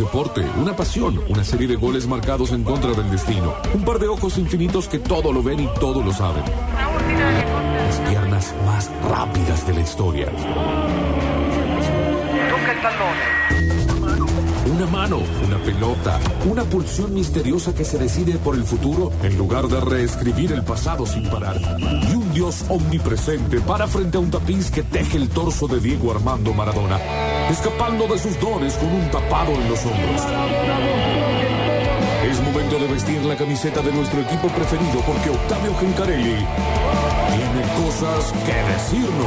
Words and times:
deporte, 0.00 0.40
una 0.56 0.74
pasión, 0.74 1.20
una 1.28 1.44
serie 1.44 1.68
de 1.68 1.76
goles 1.76 2.06
marcados 2.06 2.52
en 2.52 2.64
contra 2.64 2.92
del 2.92 3.10
destino, 3.10 3.54
un 3.74 3.84
par 3.84 3.98
de 3.98 4.08
ojos 4.08 4.38
infinitos 4.38 4.88
que 4.88 4.98
todo 4.98 5.32
lo 5.32 5.42
ven 5.42 5.60
y 5.60 5.68
todo 5.78 6.02
lo 6.02 6.12
saben. 6.12 6.42
Las 6.44 8.00
piernas 8.08 8.54
más 8.66 8.90
rápidas 9.08 9.66
de 9.66 9.74
la 9.74 9.80
historia. 9.80 10.26
Una 14.66 14.86
mano, 14.86 15.18
una 15.46 15.58
pelota, 15.58 16.18
una 16.50 16.64
pulsión 16.64 17.12
misteriosa 17.12 17.74
que 17.74 17.84
se 17.84 17.98
decide 17.98 18.38
por 18.38 18.54
el 18.54 18.64
futuro 18.64 19.12
en 19.22 19.36
lugar 19.36 19.68
de 19.68 19.80
reescribir 19.80 20.52
el 20.52 20.64
pasado 20.64 21.04
sin 21.04 21.28
parar. 21.28 21.60
Y 22.10 22.14
un 22.14 22.32
Dios 22.32 22.64
omnipresente 22.70 23.60
para 23.60 23.86
frente 23.86 24.16
a 24.16 24.20
un 24.20 24.30
tapiz 24.30 24.70
que 24.70 24.82
teje 24.82 25.18
el 25.18 25.28
torso 25.28 25.68
de 25.68 25.80
Diego 25.80 26.12
Armando 26.12 26.54
Maradona, 26.54 26.98
escapando 27.50 28.06
de 28.06 28.18
sus 28.18 28.38
dones 28.38 28.74
con 28.74 28.92
un 28.92 29.10
tapado 29.10 29.52
en 29.52 29.68
los 29.68 29.84
hombros. 29.84 30.22
Es 32.24 32.40
momento 32.42 32.78
de 32.78 32.86
vestir 32.86 33.22
la 33.24 33.36
camiseta 33.36 33.82
de 33.82 33.92
nuestro 33.92 34.20
equipo 34.20 34.48
preferido 34.48 35.00
porque 35.06 35.30
Octavio 35.30 35.74
Gencarelli 35.76 36.46
tiene 37.34 37.62
cosas 37.84 38.32
que 38.46 38.54
decirnos. 38.72 39.26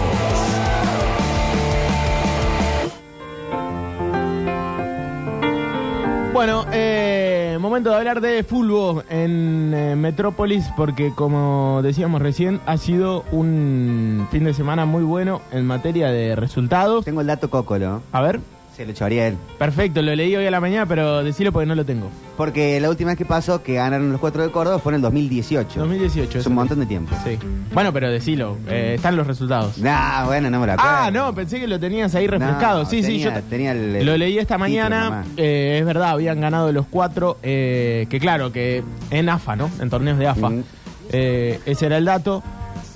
Bueno, 6.33 6.66
eh, 6.71 7.32
momento 7.59 7.89
de 7.89 7.95
hablar 7.95 8.21
de 8.21 8.43
fútbol 8.43 9.03
en 9.09 9.73
eh, 9.73 9.95
Metrópolis 9.95 10.66
porque 10.75 11.11
como 11.16 11.81
decíamos 11.84 12.21
recién 12.21 12.61
ha 12.66 12.77
sido 12.77 13.23
un 13.31 14.27
fin 14.31 14.44
de 14.44 14.53
semana 14.53 14.85
muy 14.85 15.03
bueno 15.03 15.41
en 15.52 15.66
materia 15.66 16.09
de 16.09 16.35
resultados. 16.35 17.05
Tengo 17.05 17.21
el 17.21 17.27
dato 17.27 17.49
Cocolo. 17.49 18.02
A 18.11 18.21
ver, 18.21 18.39
Se 18.75 18.85
lo 18.85 18.91
echó 18.91 19.05
Ariel. 19.05 19.37
perfecto, 19.59 20.01
lo 20.01 20.15
leí 20.15 20.35
hoy 20.35 20.47
a 20.47 20.51
la 20.51 20.59
mañana, 20.59 20.85
pero 20.87 21.23
decirlo 21.23 21.51
porque 21.51 21.67
no 21.67 21.75
lo 21.75 21.85
tengo. 21.85 22.09
Porque 22.35 22.79
la 22.79 22.89
última 22.89 23.11
vez 23.11 23.17
que 23.19 23.25
pasó 23.25 23.61
que 23.61 23.75
ganaron 23.75 24.11
los 24.11 24.19
cuatro 24.19 24.41
de 24.41 24.49
Córdoba 24.49 24.80
fue 24.80 24.93
en 24.93 24.95
el 24.95 25.02
2018. 25.03 25.80
2018. 25.80 26.39
Es 26.39 26.47
un 26.47 26.55
montón 26.55 26.80
de 26.80 26.88
tiempo. 26.88 27.15
Sí. 27.23 27.38
Bueno, 27.71 27.93
pero 27.93 28.09
decilo, 28.09 28.57
eh, 28.67 28.93
están 28.95 29.15
los 29.15 29.27
resultados. 29.27 29.77
Nah, 29.77 30.25
bueno, 30.25 30.49
no 30.49 30.59
me 30.59 30.65
la 30.65 30.73
acuerdo. 30.73 30.91
Ah, 30.91 31.11
no, 31.11 31.35
pensé 31.35 31.59
que 31.59 31.67
lo 31.67 31.80
tenías 31.80 32.15
ahí 32.15 32.25
refrescado. 32.25 32.83
No, 32.83 32.89
sí, 32.89 33.03
sí, 33.03 33.19
yo 33.19 33.31
tenía 33.49 33.73
el- 33.73 33.95
el 33.97 34.05
lo 34.07 34.17
leí 34.17 34.39
esta 34.39 34.57
mañana. 34.57 35.23
eh, 35.37 35.77
es 35.80 35.85
verdad, 35.85 36.09
habían 36.09 36.41
ganado 36.41 36.71
los 36.71 36.87
cuatro. 36.87 37.37
eh, 37.43 38.08
que 38.09 38.19
claro, 38.19 38.52
que 38.52 38.83
en 39.11 39.30
AFA, 39.30 39.55
¿no? 39.55 39.69
En 39.80 39.89
torneos 39.91 40.17
de 40.17 40.27
AFA. 40.27 40.49
Mm. 40.49 40.63
Ese 41.11 41.85
era 41.85 41.97
el 41.97 42.05
dato. 42.05 42.41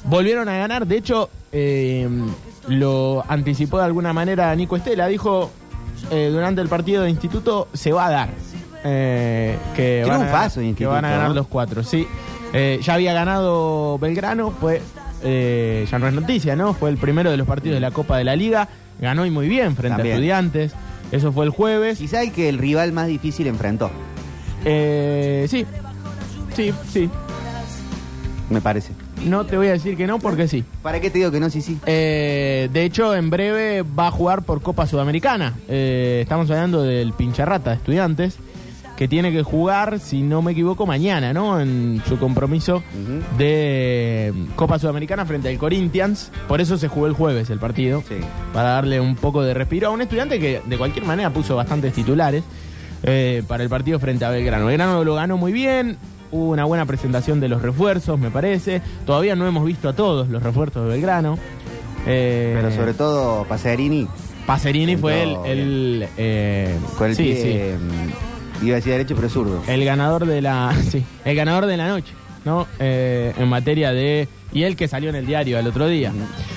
Volvieron 0.05 0.49
a 0.49 0.57
ganar. 0.57 0.87
De 0.87 0.97
hecho, 0.97 1.29
lo 2.67 3.23
anticipó 3.27 3.77
de 3.77 3.85
alguna 3.85 4.13
manera 4.13 4.53
Nico 4.55 4.75
Estela. 4.75 5.07
Dijo 5.07 5.51
eh, 6.11 6.29
durante 6.31 6.61
el 6.61 6.67
partido 6.69 7.03
de 7.03 7.09
instituto 7.09 7.67
se 7.73 7.91
va 7.91 8.07
a 8.07 8.09
dar. 8.11 8.29
eh, 8.83 9.57
que, 9.75 10.03
van 10.07 10.21
a, 10.21 10.47
de 10.49 10.73
que 10.73 10.85
van 10.85 11.03
a 11.05 11.09
ganar 11.09 11.27
¿no? 11.29 11.33
los 11.35 11.47
cuatro, 11.47 11.83
sí. 11.83 12.07
Eh, 12.53 12.79
ya 12.81 12.93
había 12.93 13.13
ganado 13.13 13.97
Belgrano, 13.99 14.51
fue 14.51 14.81
eh, 15.23 15.85
ya 15.91 15.99
no 15.99 16.07
es 16.07 16.13
noticia, 16.13 16.55
¿no? 16.55 16.73
Fue 16.73 16.89
el 16.89 16.97
primero 16.97 17.29
de 17.31 17.37
los 17.37 17.47
partidos 17.47 17.75
de 17.75 17.81
la 17.81 17.91
Copa 17.91 18.17
de 18.17 18.23
la 18.23 18.35
Liga, 18.35 18.69
ganó 19.01 19.25
y 19.25 19.31
muy 19.31 19.49
bien 19.49 19.75
frente 19.75 19.97
También. 19.97 20.13
a 20.13 20.17
estudiantes, 20.17 20.73
eso 21.11 21.31
fue 21.33 21.45
el 21.45 21.51
jueves. 21.51 21.97
Quizá 21.97 22.21
el 22.21 22.31
que 22.31 22.47
el 22.49 22.57
rival 22.57 22.93
más 22.93 23.07
difícil 23.07 23.47
enfrentó, 23.47 23.89
Eh, 24.63 25.47
sí, 25.49 25.65
sí, 26.55 26.73
sí. 26.91 27.09
me 28.49 28.61
parece. 28.61 28.93
No 29.25 29.45
te 29.45 29.57
voy 29.57 29.67
a 29.67 29.71
decir 29.71 29.97
que 29.97 30.07
no 30.07 30.19
porque 30.19 30.47
sí. 30.47 30.63
¿Para 30.81 30.99
qué 30.99 31.09
te 31.09 31.19
digo 31.19 31.31
que 31.31 31.39
no? 31.39 31.49
Sí, 31.49 31.61
sí. 31.61 31.77
Eh, 31.85 32.69
de 32.71 32.83
hecho, 32.83 33.15
en 33.15 33.29
breve 33.29 33.83
va 33.83 34.07
a 34.07 34.11
jugar 34.11 34.43
por 34.43 34.61
Copa 34.61 34.85
Sudamericana. 34.87 35.55
Eh, 35.67 36.19
estamos 36.21 36.49
hablando 36.49 36.83
del 36.83 37.13
Pincharrata 37.13 37.71
de 37.71 37.75
Estudiantes, 37.77 38.37
que 38.95 39.07
tiene 39.07 39.31
que 39.31 39.43
jugar, 39.43 39.99
si 39.99 40.21
no 40.23 40.41
me 40.41 40.53
equivoco, 40.53 40.85
mañana, 40.85 41.33
¿no? 41.33 41.59
En 41.59 42.01
su 42.07 42.17
compromiso 42.17 42.83
de 43.37 44.33
Copa 44.55 44.79
Sudamericana 44.79 45.25
frente 45.25 45.49
al 45.49 45.57
Corinthians. 45.57 46.31
Por 46.47 46.61
eso 46.61 46.77
se 46.77 46.87
jugó 46.87 47.07
el 47.07 47.13
jueves 47.13 47.49
el 47.49 47.59
partido. 47.59 48.03
Sí. 48.07 48.15
Para 48.53 48.69
darle 48.69 48.99
un 48.99 49.15
poco 49.15 49.43
de 49.43 49.53
respiro 49.53 49.89
a 49.89 49.91
un 49.91 50.01
estudiante 50.01 50.39
que 50.39 50.61
de 50.65 50.77
cualquier 50.77 51.05
manera 51.05 51.29
puso 51.31 51.55
bastantes 51.55 51.93
titulares 51.93 52.43
eh, 53.03 53.43
para 53.47 53.63
el 53.63 53.69
partido 53.69 53.99
frente 53.99 54.25
a 54.25 54.29
Belgrano. 54.29 54.65
Belgrano 54.65 55.03
lo 55.03 55.15
ganó 55.15 55.37
muy 55.37 55.51
bien. 55.51 55.97
Hubo 56.31 56.49
una 56.51 56.65
buena 56.65 56.85
presentación 56.85 57.39
de 57.39 57.47
los 57.49 57.61
refuerzos, 57.61 58.19
me 58.19 58.29
parece. 58.31 58.81
Todavía 59.05 59.35
no 59.35 59.47
hemos 59.47 59.65
visto 59.65 59.87
a 59.89 59.93
todos 59.93 60.27
los 60.27 60.43
refuerzos 60.43 60.83
de 60.83 60.89
Belgrano. 60.89 61.37
Eh, 62.05 62.53
Pero 62.55 62.71
sobre 62.73 62.93
todo 62.93 63.43
Paserini 63.45 64.07
Pacerini 64.45 64.95
fue 64.95 65.23
el, 65.23 65.37
el, 65.45 66.07
eh, 66.17 66.73
con 66.97 67.09
el 67.09 67.15
sí, 67.17 67.23
pie, 67.23 67.75
mm, 68.61 68.65
iba 68.65 68.73
a 68.73 68.77
decir 68.77 68.93
derecho, 68.93 69.13
pero 69.15 69.27
zurdo. 69.27 69.61
sí, 69.65 69.71
el 69.71 69.83
ganador 69.83 70.25
de 70.25 70.41
la 70.41 70.73
sí, 70.89 71.03
el 71.25 71.35
ganador 71.35 71.65
de 71.65 71.75
la 71.75 71.89
noche, 71.89 72.13
¿no? 72.45 72.65
Eh, 72.79 73.33
en 73.37 73.49
materia 73.49 73.91
de 73.91 74.29
y 74.53 74.63
el 74.63 74.77
que 74.77 74.87
salió 74.87 75.09
en 75.09 75.17
el 75.17 75.25
diario 75.25 75.59
el 75.59 75.67
otro 75.67 75.87
día. 75.89 76.13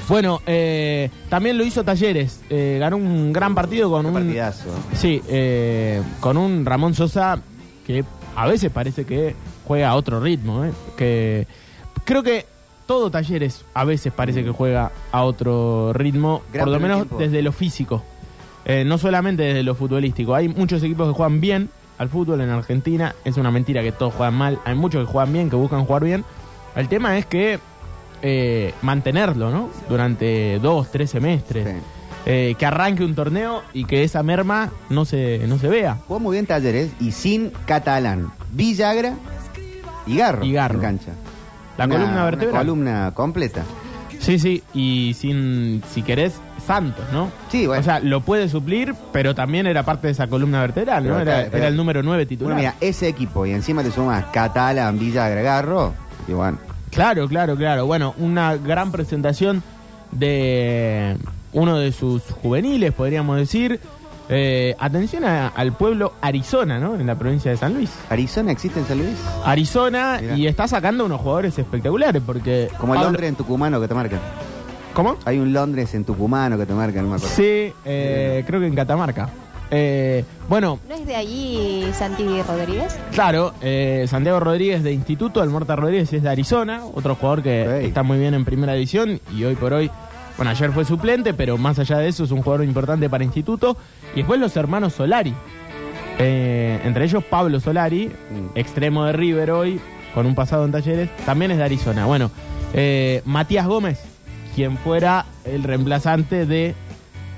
Bueno, 0.08 0.40
eh, 0.46 1.10
también 1.28 1.58
lo 1.58 1.64
hizo 1.64 1.82
Talleres, 1.82 2.42
eh, 2.48 2.76
ganó 2.78 2.96
un 2.96 3.32
gran 3.32 3.56
partido 3.56 3.90
con 3.90 4.06
un 4.06 4.12
partidazo. 4.12 4.68
sí, 4.94 5.20
con 6.20 6.36
un 6.36 6.64
Ramón 6.64 6.94
Sosa 6.94 7.40
que 7.84 8.04
a 8.36 8.46
veces 8.46 8.70
parece 8.70 9.04
que 9.04 9.34
juega 9.70 9.90
a 9.90 9.94
otro 9.94 10.18
ritmo, 10.18 10.64
¿eh? 10.64 10.72
que 10.96 11.46
creo 12.04 12.24
que 12.24 12.44
todo 12.86 13.08
Talleres 13.08 13.64
a 13.72 13.84
veces 13.84 14.12
parece 14.12 14.42
que 14.42 14.50
juega 14.50 14.90
a 15.12 15.22
otro 15.22 15.92
ritmo, 15.92 16.42
Gran 16.52 16.64
por 16.64 16.72
lo 16.74 16.80
menos 16.80 16.96
tiempo. 17.02 17.18
desde 17.18 17.40
lo 17.40 17.52
físico, 17.52 18.02
Eh, 18.64 18.82
no 18.84 18.98
solamente 18.98 19.44
desde 19.44 19.62
lo 19.62 19.76
futbolístico. 19.76 20.34
Hay 20.34 20.48
muchos 20.48 20.82
equipos 20.82 21.06
que 21.06 21.14
juegan 21.14 21.40
bien 21.40 21.68
al 21.98 22.08
fútbol 22.08 22.40
en 22.40 22.50
Argentina, 22.50 23.14
es 23.24 23.36
una 23.36 23.52
mentira 23.52 23.80
que 23.82 23.92
todos 23.92 24.12
juegan 24.14 24.34
mal, 24.34 24.58
hay 24.64 24.74
muchos 24.74 25.06
que 25.06 25.12
juegan 25.12 25.32
bien, 25.32 25.48
que 25.50 25.54
buscan 25.54 25.84
jugar 25.84 26.02
bien. 26.02 26.24
El 26.74 26.88
tema 26.88 27.16
es 27.16 27.26
que 27.26 27.60
eh, 28.22 28.74
mantenerlo, 28.82 29.52
¿no? 29.52 29.70
Durante 29.88 30.58
dos, 30.58 30.90
tres 30.90 31.10
semestres. 31.10 31.64
Sí. 31.68 31.76
Eh, 32.26 32.54
que 32.58 32.66
arranque 32.66 33.04
un 33.04 33.14
torneo 33.14 33.62
y 33.72 33.84
que 33.84 34.02
esa 34.02 34.22
merma 34.24 34.70
no 34.90 35.04
se, 35.04 35.46
no 35.46 35.58
se 35.58 35.68
vea. 35.68 35.96
Jugó 36.08 36.18
muy 36.18 36.34
bien 36.34 36.44
Talleres 36.46 36.90
y 37.00 37.12
sin 37.12 37.50
Catalán, 37.66 38.32
Villagra 38.52 39.14
y 40.06 40.16
Garro. 40.16 40.44
Y 40.44 40.52
Garro. 40.52 40.74
En 40.76 40.80
cancha. 40.80 41.12
La 41.78 41.86
Una- 41.86 41.94
columna 41.94 42.12
una 42.14 42.24
vertebral. 42.24 42.60
columna 42.62 43.12
completa. 43.14 43.62
Sí, 44.18 44.38
sí, 44.38 44.62
y 44.74 45.14
sin, 45.18 45.82
si 45.90 46.02
querés, 46.02 46.34
Santos, 46.66 47.06
¿no? 47.10 47.30
Sí, 47.50 47.66
bueno. 47.66 47.80
O 47.80 47.84
sea, 47.84 48.00
lo 48.00 48.20
puede 48.20 48.50
suplir, 48.50 48.94
pero 49.12 49.34
también 49.34 49.66
era 49.66 49.82
parte 49.82 50.08
de 50.08 50.12
esa 50.12 50.26
columna 50.26 50.60
vertebral, 50.60 51.08
¿no? 51.08 51.18
Era, 51.18 51.44
el 51.46 51.74
número 51.76 52.02
9 52.02 52.26
titular. 52.26 52.52
Bueno, 52.54 52.58
mira, 52.58 52.74
ese 52.86 53.08
equipo 53.08 53.46
y 53.46 53.52
encima 53.52 53.82
le 53.82 53.90
sumas 53.90 54.26
Catalán, 54.26 54.98
Villagra, 54.98 55.40
Garro. 55.40 55.94
Y 56.28 56.32
bueno, 56.32 56.58
Claro, 56.90 57.28
claro, 57.28 57.56
claro. 57.56 57.86
Bueno, 57.86 58.14
una 58.18 58.56
gran 58.56 58.92
presentación 58.92 59.62
de 60.12 61.16
uno 61.52 61.78
de 61.78 61.92
sus 61.92 62.22
juveniles, 62.42 62.92
podríamos 62.92 63.36
decir. 63.38 63.80
Eh, 64.32 64.76
atención 64.78 65.24
a- 65.24 65.48
al 65.48 65.72
pueblo 65.72 66.12
Arizona, 66.20 66.78
¿no? 66.78 66.94
En 66.94 67.06
la 67.06 67.16
provincia 67.16 67.50
de 67.50 67.56
San 67.56 67.74
Luis. 67.74 67.90
¿Arizona 68.08 68.52
existe 68.52 68.78
en 68.78 68.86
San 68.86 68.98
Luis? 68.98 69.16
Arizona 69.44 70.18
Mirá. 70.22 70.36
y 70.36 70.46
está 70.46 70.68
sacando 70.68 71.04
unos 71.04 71.20
jugadores 71.20 71.58
espectaculares 71.58 72.22
porque... 72.24 72.68
Como 72.78 72.94
el 72.94 72.98
Pablo- 72.98 73.10
Londres 73.12 73.28
en 73.28 73.34
Tucumano 73.34 73.80
que 73.80 73.88
te 73.88 73.94
marcan. 73.94 74.20
¿Cómo? 74.94 75.16
Hay 75.24 75.38
un 75.38 75.52
Londres 75.52 75.94
en 75.94 76.04
Tucumano 76.04 76.56
que 76.56 76.66
te 76.66 76.74
marcan, 76.74 77.02
no 77.04 77.10
me 77.10 77.16
acuerdo. 77.16 77.34
Sí, 77.34 77.72
eh, 77.84 78.44
creo 78.46 78.60
que 78.60 78.66
en 78.68 78.74
Catamarca. 78.76 79.28
Eh, 79.72 80.24
bueno, 80.48 80.80
¿No 80.88 80.94
es 80.96 81.06
de 81.06 81.14
allí 81.14 81.88
Santi 81.92 82.24
Rodríguez? 82.42 82.98
Claro, 83.12 83.54
eh, 83.62 84.04
Santiago 84.08 84.40
Rodríguez 84.40 84.82
de 84.82 84.92
Instituto, 84.92 85.40
Almorta 85.42 85.76
Rodríguez 85.76 86.12
es 86.12 86.22
de 86.24 86.28
Arizona, 86.28 86.82
otro 86.92 87.14
jugador 87.14 87.42
que 87.42 87.84
está 87.86 88.02
muy 88.02 88.18
bien 88.18 88.34
en 88.34 88.44
primera 88.44 88.72
división 88.74 89.20
y 89.32 89.44
hoy 89.44 89.54
por 89.54 89.72
hoy, 89.72 89.88
bueno, 90.36 90.50
ayer 90.50 90.72
fue 90.72 90.84
suplente, 90.84 91.34
pero 91.34 91.56
más 91.56 91.78
allá 91.78 91.98
de 91.98 92.08
eso 92.08 92.24
es 92.24 92.32
un 92.32 92.42
jugador 92.42 92.64
importante 92.64 93.08
para 93.08 93.22
Instituto. 93.22 93.76
Y 94.14 94.18
después 94.18 94.40
los 94.40 94.56
hermanos 94.56 94.94
Solari, 94.94 95.34
Eh, 96.22 96.78
entre 96.84 97.04
ellos 97.04 97.24
Pablo 97.24 97.60
Solari, 97.60 98.10
extremo 98.54 99.06
de 99.06 99.12
River 99.14 99.52
hoy, 99.52 99.80
con 100.14 100.26
un 100.26 100.34
pasado 100.34 100.66
en 100.66 100.72
talleres, 100.72 101.08
también 101.24 101.50
es 101.50 101.56
de 101.56 101.64
Arizona. 101.64 102.04
Bueno, 102.04 102.30
eh, 102.74 103.22
Matías 103.24 103.66
Gómez, 103.66 104.00
quien 104.54 104.76
fuera 104.76 105.24
el 105.46 105.62
reemplazante 105.62 106.44
de 106.44 106.74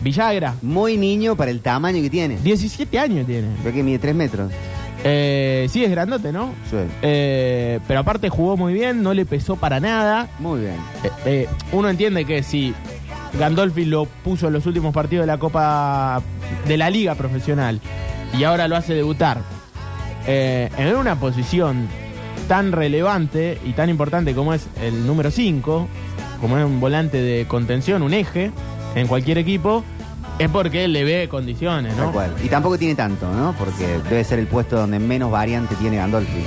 Villagra, 0.00 0.56
Muy 0.62 0.96
niño 0.96 1.36
para 1.36 1.52
el 1.52 1.60
tamaño 1.60 2.02
que 2.02 2.10
tiene. 2.10 2.38
17 2.38 2.98
años 2.98 3.24
tiene. 3.24 3.46
Creo 3.62 3.72
que 3.72 3.82
mide 3.84 4.00
3 4.00 4.16
metros. 4.16 4.50
Eh, 5.04 5.68
sí, 5.70 5.84
es 5.84 5.90
grandote, 5.92 6.32
¿no? 6.32 6.48
Sí. 6.68 6.76
Eh, 7.02 7.78
pero 7.86 8.00
aparte 8.00 8.28
jugó 8.30 8.56
muy 8.56 8.72
bien, 8.72 9.02
no 9.04 9.14
le 9.14 9.24
pesó 9.26 9.54
para 9.54 9.78
nada. 9.78 10.28
Muy 10.40 10.60
bien. 10.62 10.76
Eh, 11.24 11.46
uno 11.70 11.88
entiende 11.88 12.24
que 12.24 12.42
si 12.42 12.74
Gandolfi 13.38 13.84
lo 13.84 14.04
puso 14.04 14.48
en 14.48 14.52
los 14.52 14.66
últimos 14.66 14.92
partidos 14.94 15.22
de 15.24 15.26
la 15.26 15.38
Copa 15.38 16.22
de 16.66 16.76
la 16.76 16.90
Liga 16.90 17.14
Profesional 17.14 17.80
y 18.38 18.44
ahora 18.44 18.68
lo 18.68 18.76
hace 18.76 18.94
debutar 18.94 19.38
eh, 20.26 20.70
en 20.76 20.96
una 20.96 21.18
posición 21.18 21.88
tan 22.48 22.72
relevante 22.72 23.58
y 23.64 23.72
tan 23.72 23.88
importante 23.88 24.34
como 24.34 24.54
es 24.54 24.66
el 24.82 25.06
número 25.06 25.30
5, 25.30 25.88
como 26.40 26.58
es 26.58 26.64
un 26.64 26.80
volante 26.80 27.18
de 27.18 27.46
contención, 27.46 28.02
un 28.02 28.14
eje 28.14 28.50
en 28.94 29.06
cualquier 29.06 29.38
equipo, 29.38 29.84
es 30.38 30.48
porque 30.48 30.88
le 30.88 31.04
ve 31.04 31.28
condiciones, 31.28 31.96
¿no? 31.96 32.12
Y 32.42 32.48
tampoco 32.48 32.78
tiene 32.78 32.94
tanto, 32.94 33.32
¿no? 33.32 33.54
Porque 33.58 34.00
debe 34.08 34.24
ser 34.24 34.38
el 34.38 34.46
puesto 34.46 34.76
donde 34.76 34.98
menos 34.98 35.30
variante 35.30 35.74
tiene 35.76 35.96
Gandolfi. 35.96 36.44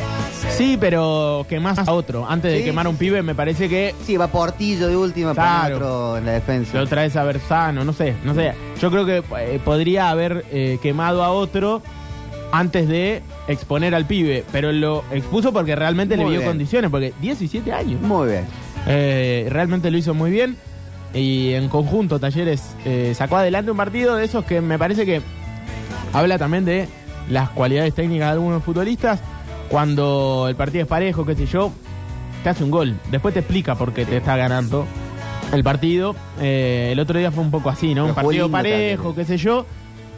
Sí, 0.57 0.77
pero 0.79 1.45
quemás 1.49 1.79
a 1.79 1.91
otro. 1.91 2.25
Antes 2.29 2.51
de 2.51 2.59
Sí. 2.59 2.65
quemar 2.65 2.85
a 2.85 2.89
un 2.89 2.97
pibe, 2.97 3.21
me 3.21 3.35
parece 3.35 3.67
que 3.69 3.93
Sí, 4.05 4.17
va 4.17 4.27
Portillo 4.27 4.87
de 4.87 4.95
última 4.97 5.33
para 5.33 5.59
Claro. 5.67 5.75
otro 5.75 6.17
en 6.17 6.25
la 6.25 6.31
defensa. 6.33 6.77
lo 6.79 6.87
traes 6.87 7.15
a 7.15 7.23
Bersano, 7.23 7.83
no 7.83 7.93
sé, 7.93 8.15
no 8.23 8.33
sé. 8.33 8.53
Yo 8.81 8.89
creo 8.91 9.05
que 9.05 9.23
eh, 9.39 9.59
podría 9.63 10.09
haber 10.09 10.45
eh, 10.51 10.79
quemado 10.81 11.23
a 11.23 11.31
otro 11.31 11.81
antes 12.51 12.87
de 12.87 13.21
exponer 13.47 13.93
al 13.95 14.05
pibe, 14.05 14.43
pero 14.51 14.71
lo 14.71 15.03
expuso 15.11 15.51
porque 15.51 15.75
realmente 15.75 16.15
le 16.15 16.23
Muy 16.23 16.31
vio 16.31 16.39
bien. 16.41 16.51
condiciones, 16.51 16.89
porque 16.91 17.13
17 17.21 17.71
años. 17.73 18.01
Muy 18.01 18.29
bien. 18.29 18.45
Eh, 18.87 19.47
realmente 19.49 19.91
lo 19.91 19.97
hizo 19.97 20.13
muy 20.13 20.31
bien 20.31 20.55
y 21.13 21.53
en 21.53 21.69
conjunto 21.69 22.19
Talleres 22.19 22.75
eh, 22.85 23.13
sacó 23.15 23.37
adelante 23.37 23.71
un 23.71 23.77
partido 23.77 24.15
de 24.15 24.25
esos 24.25 24.45
que 24.45 24.61
me 24.61 24.77
parece 24.77 25.05
que 25.05 25.21
habla 26.13 26.37
también 26.37 26.65
de 26.65 26.87
las 27.29 27.49
cualidades 27.49 27.93
técnicas 27.93 28.27
de 28.27 28.33
algunos 28.33 28.63
futbolistas. 28.63 29.19
Cuando 29.69 30.45
el 30.49 30.55
partido 30.55 30.83
es 30.83 30.87
parejo, 30.87 31.25
qué 31.25 31.35
sé 31.35 31.45
yo, 31.45 31.71
te 32.43 32.49
hace 32.49 32.63
un 32.63 32.71
gol. 32.71 32.95
Después 33.11 33.33
te 33.33 33.39
explica 33.41 33.75
por 33.75 33.93
qué 33.93 34.05
te 34.05 34.17
está 34.17 34.35
ganando 34.37 34.85
el 35.51 35.63
partido. 35.63 36.15
Eh, 36.39 36.89
el 36.91 36.99
otro 36.99 37.17
día 37.19 37.31
fue 37.31 37.43
un 37.43 37.51
poco 37.51 37.69
así, 37.69 37.95
¿no? 37.95 38.03
Pero 38.03 38.09
un 38.09 38.15
partido 38.15 38.51
parejo, 38.51 39.03
también. 39.09 39.15
qué 39.15 39.25
sé 39.25 39.37
yo. 39.37 39.65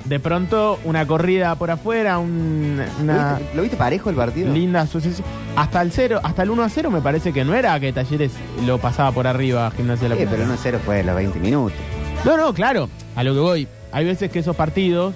De 0.05 0.19
pronto 0.21 0.79
una 0.85 1.05
corrida 1.05 1.55
por 1.55 1.69
afuera, 1.69 2.17
un- 2.17 2.77
¿Lo 3.05 3.13
viste, 3.13 3.55
lo 3.55 3.61
viste 3.63 3.77
parejo 3.77 4.09
el 4.09 4.15
partido? 4.15 4.53
linda 4.53 4.81
asociación. 4.81 5.27
Hasta 5.57 5.81
el 5.81 5.91
0, 5.91 6.21
hasta 6.23 6.43
el 6.43 6.49
1 6.51 6.63
a 6.63 6.69
0 6.69 6.91
me 6.91 7.01
parece 7.01 7.33
que 7.33 7.43
no 7.43 7.53
era 7.55 7.77
que 7.79 7.91
Talleres 7.91 8.31
lo 8.65 8.77
pasaba 8.77 9.11
por 9.11 9.27
arriba 9.27 9.67
a 9.67 9.71
Gimnasia 9.71 10.07
de 10.07 10.15
la 10.15 10.21
Sí, 10.21 10.27
pero 10.29 10.43
1-0 10.45 10.79
fue 10.79 10.99
a 11.01 11.03
los 11.03 11.15
20 11.15 11.39
minutos. 11.39 11.77
No, 12.23 12.37
no, 12.37 12.53
claro, 12.53 12.87
a 13.17 13.23
lo 13.23 13.33
que 13.33 13.39
voy. 13.39 13.67
Hay 13.91 14.05
veces 14.05 14.31
que 14.31 14.39
esos 14.39 14.55
partidos, 14.55 15.13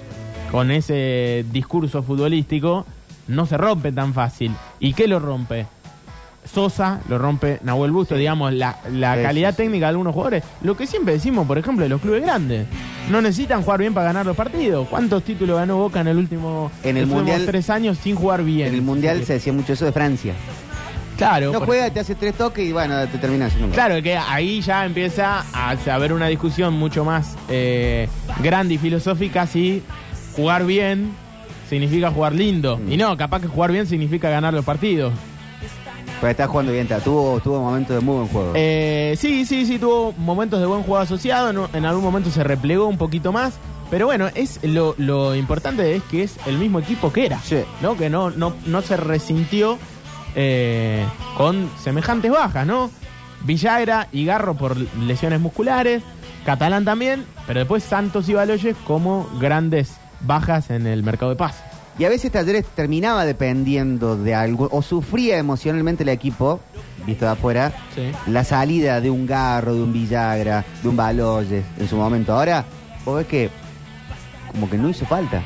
con 0.50 0.70
ese 0.70 1.46
discurso 1.52 2.02
futbolístico, 2.02 2.84
no 3.28 3.46
se 3.46 3.56
rompen 3.56 3.94
tan 3.94 4.14
fácil. 4.14 4.52
¿Y 4.80 4.92
qué 4.94 5.06
lo 5.08 5.18
rompe? 5.18 5.66
Sosa 6.44 6.98
lo 7.08 7.18
rompe 7.18 7.60
Nahuel 7.62 7.92
Busto, 7.92 8.16
digamos, 8.16 8.52
la, 8.52 8.76
la 8.90 9.14
Sí, 9.16 9.22
calidad 9.22 9.50
sí, 9.52 9.58
técnica 9.58 9.86
de 9.86 9.90
algunos 9.90 10.12
jugadores. 10.12 10.42
Lo 10.62 10.76
que 10.76 10.88
siempre 10.88 11.14
decimos, 11.14 11.46
por 11.46 11.56
ejemplo, 11.56 11.84
de 11.84 11.88
los 11.88 12.00
clubes 12.00 12.22
grandes. 12.22 12.66
No 13.10 13.20
necesitan 13.22 13.62
jugar 13.62 13.78
bien 13.80 13.94
para 13.94 14.06
ganar 14.06 14.26
los 14.26 14.36
partidos. 14.36 14.88
¿Cuántos 14.88 15.22
títulos 15.22 15.56
ganó 15.56 15.76
Boca 15.76 16.00
en 16.00 16.08
el 16.08 16.16
último 16.18 16.70
En 16.82 16.96
el 16.96 17.06
Mundial- 17.06 17.46
tres 17.46 17.70
años 17.70 17.96
sin 17.98 18.16
jugar 18.16 18.42
bien? 18.42 18.68
En 18.68 18.74
el 18.74 18.82
Mundial 18.82 19.24
se 19.24 19.34
decía 19.34 19.52
mucho 19.52 19.72
eso 19.72 19.84
de 19.84 19.92
Francia. 19.92 20.34
Claro. 21.16 21.52
No 21.52 21.60
juega, 21.60 21.90
te 21.90 22.00
hace 22.00 22.16
tres 22.16 22.34
toques 22.34 22.64
y 22.66 22.72
bueno, 22.72 23.06
te 23.06 23.18
termina 23.18 23.46
haciendo 23.46 23.66
un 23.66 23.70
gol. 23.70 23.74
Claro, 23.76 24.02
que 24.02 24.16
ahí 24.16 24.60
ya 24.62 24.84
empieza 24.84 25.44
a 25.52 25.76
haber 25.94 26.12
una 26.12 26.26
discusión 26.26 26.74
mucho 26.74 27.04
más 27.04 27.36
eh, 27.48 28.08
grande 28.42 28.74
y 28.74 28.78
filosófica 28.78 29.46
si 29.46 29.82
jugar 30.34 30.64
bien 30.64 31.12
significa 31.72 32.10
jugar 32.10 32.34
lindo. 32.34 32.76
Mm. 32.76 32.92
Y 32.92 32.96
no, 32.98 33.16
capaz 33.16 33.40
que 33.40 33.48
jugar 33.48 33.72
bien 33.72 33.86
significa 33.86 34.28
ganar 34.28 34.52
los 34.52 34.62
partidos. 34.64 35.12
Pero 36.20 36.30
está 36.30 36.46
jugando 36.46 36.70
bien, 36.72 36.84
está- 36.84 37.00
tuvo, 37.00 37.40
tuvo 37.40 37.60
momentos 37.62 37.96
de 37.96 38.02
muy 38.02 38.16
buen 38.16 38.28
juego. 38.28 38.52
Eh, 38.54 39.14
sí, 39.18 39.44
sí, 39.46 39.64
sí, 39.64 39.78
tuvo 39.78 40.12
momentos 40.18 40.60
de 40.60 40.66
buen 40.66 40.82
juego 40.82 40.98
asociado, 40.98 41.48
en, 41.50 41.76
en 41.76 41.84
algún 41.86 42.04
momento 42.04 42.30
se 42.30 42.44
replegó 42.44 42.86
un 42.86 42.98
poquito 42.98 43.32
más. 43.32 43.54
Pero 43.90 44.06
bueno, 44.06 44.28
es 44.34 44.60
lo, 44.62 44.94
lo 44.98 45.34
importante 45.34 45.94
es 45.96 46.02
que 46.04 46.22
es 46.22 46.36
el 46.46 46.58
mismo 46.58 46.78
equipo 46.78 47.10
que 47.12 47.26
era. 47.26 47.38
Sí. 47.40 47.58
¿no? 47.80 47.96
Que 47.96 48.08
no, 48.10 48.30
no, 48.30 48.54
no 48.66 48.82
se 48.82 48.96
resintió 48.96 49.78
eh, 50.36 51.04
con 51.36 51.68
semejantes 51.82 52.30
bajas, 52.30 52.66
¿no? 52.66 52.90
Villagra 53.44 54.08
y 54.12 54.24
Garro 54.24 54.54
por 54.54 54.76
lesiones 55.00 55.40
musculares, 55.40 56.02
Catalán 56.46 56.84
también, 56.84 57.24
pero 57.46 57.60
después 57.60 57.82
Santos 57.82 58.28
y 58.28 58.34
Baloyes 58.34 58.76
como 58.86 59.28
grandes 59.40 59.96
bajas 60.24 60.70
en 60.70 60.86
el 60.86 61.02
mercado 61.02 61.30
de 61.30 61.36
pases. 61.36 61.62
Y 61.98 62.04
a 62.04 62.08
veces 62.08 62.32
Talleres 62.32 62.64
terminaba 62.74 63.24
dependiendo 63.26 64.16
de 64.16 64.34
algo, 64.34 64.68
o 64.72 64.80
sufría 64.80 65.36
emocionalmente 65.38 66.04
el 66.04 66.08
equipo, 66.08 66.60
visto 67.06 67.26
de 67.26 67.32
afuera, 67.32 67.72
Sí. 67.94 68.10
la 68.28 68.44
salida 68.44 69.00
de 69.00 69.10
un 69.10 69.26
Garro, 69.26 69.74
de 69.74 69.82
un 69.82 69.92
Villagra, 69.92 70.64
de 70.82 70.88
un 70.88 70.96
Baloyes 70.96 71.64
en 71.78 71.88
su 71.88 71.96
momento. 71.96 72.32
Ahora, 72.32 72.64
vos 73.04 73.16
ves 73.16 73.26
que 73.26 73.50
como 74.52 74.70
que 74.70 74.78
no 74.78 74.88
hizo 74.88 75.04
falta. 75.04 75.42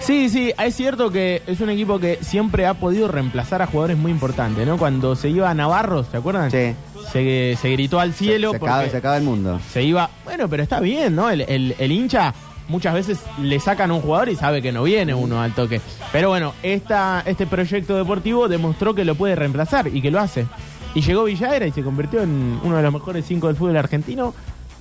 Sí, 0.00 0.28
sí, 0.28 0.52
es 0.62 0.74
cierto 0.76 1.10
que 1.10 1.42
es 1.46 1.60
un 1.60 1.70
equipo 1.70 1.98
que 1.98 2.18
siempre 2.20 2.66
ha 2.66 2.74
podido 2.74 3.08
reemplazar 3.08 3.62
a 3.62 3.66
jugadores 3.66 3.96
muy 3.96 4.12
importantes, 4.12 4.66
¿no? 4.66 4.76
Cuando 4.76 5.16
se 5.16 5.30
iba 5.30 5.48
a 5.48 5.54
Navarro, 5.54 6.04
¿se 6.04 6.16
acuerdan? 6.18 6.50
Sí. 6.50 6.74
Se, 7.10 7.56
se 7.60 7.70
gritó 7.70 8.00
al 8.00 8.12
cielo 8.12 8.52
se, 8.52 8.58
se 8.58 8.64
acaba, 8.64 8.88
se 8.88 8.96
acaba 8.96 9.16
el 9.16 9.22
mundo. 9.24 9.60
se 9.72 9.82
iba. 9.82 10.10
Bueno, 10.24 10.48
pero 10.48 10.62
está 10.62 10.80
bien, 10.80 11.14
¿no? 11.16 11.30
El, 11.30 11.40
el- 11.42 11.74
el 11.78 11.92
hincha 11.92 12.34
muchas 12.68 12.94
veces 12.94 13.20
le 13.40 13.58
sacan 13.60 13.90
a 13.90 13.94
un 13.94 14.00
jugador 14.00 14.28
y 14.28 14.36
sabe 14.36 14.62
que 14.62 14.72
no 14.72 14.82
viene 14.82 15.14
uno 15.14 15.40
al 15.40 15.52
toque. 15.54 15.80
Pero 16.12 16.28
bueno, 16.28 16.52
esta, 16.62 17.22
este 17.26 17.46
proyecto 17.46 17.96
deportivo 17.96 18.48
demostró 18.48 18.94
que 18.94 19.04
lo 19.04 19.14
puede 19.14 19.34
reemplazar 19.36 19.88
y 19.88 20.00
que 20.00 20.10
lo 20.10 20.20
hace. 20.20 20.46
Y 20.94 21.00
llegó 21.00 21.24
Villagra 21.24 21.66
y 21.66 21.72
se 21.72 21.82
convirtió 21.82 22.22
en 22.22 22.60
uno 22.62 22.76
de 22.76 22.82
los 22.82 22.92
mejores 22.92 23.24
cinco 23.26 23.48
del 23.48 23.56
fútbol 23.56 23.76
argentino. 23.76 24.34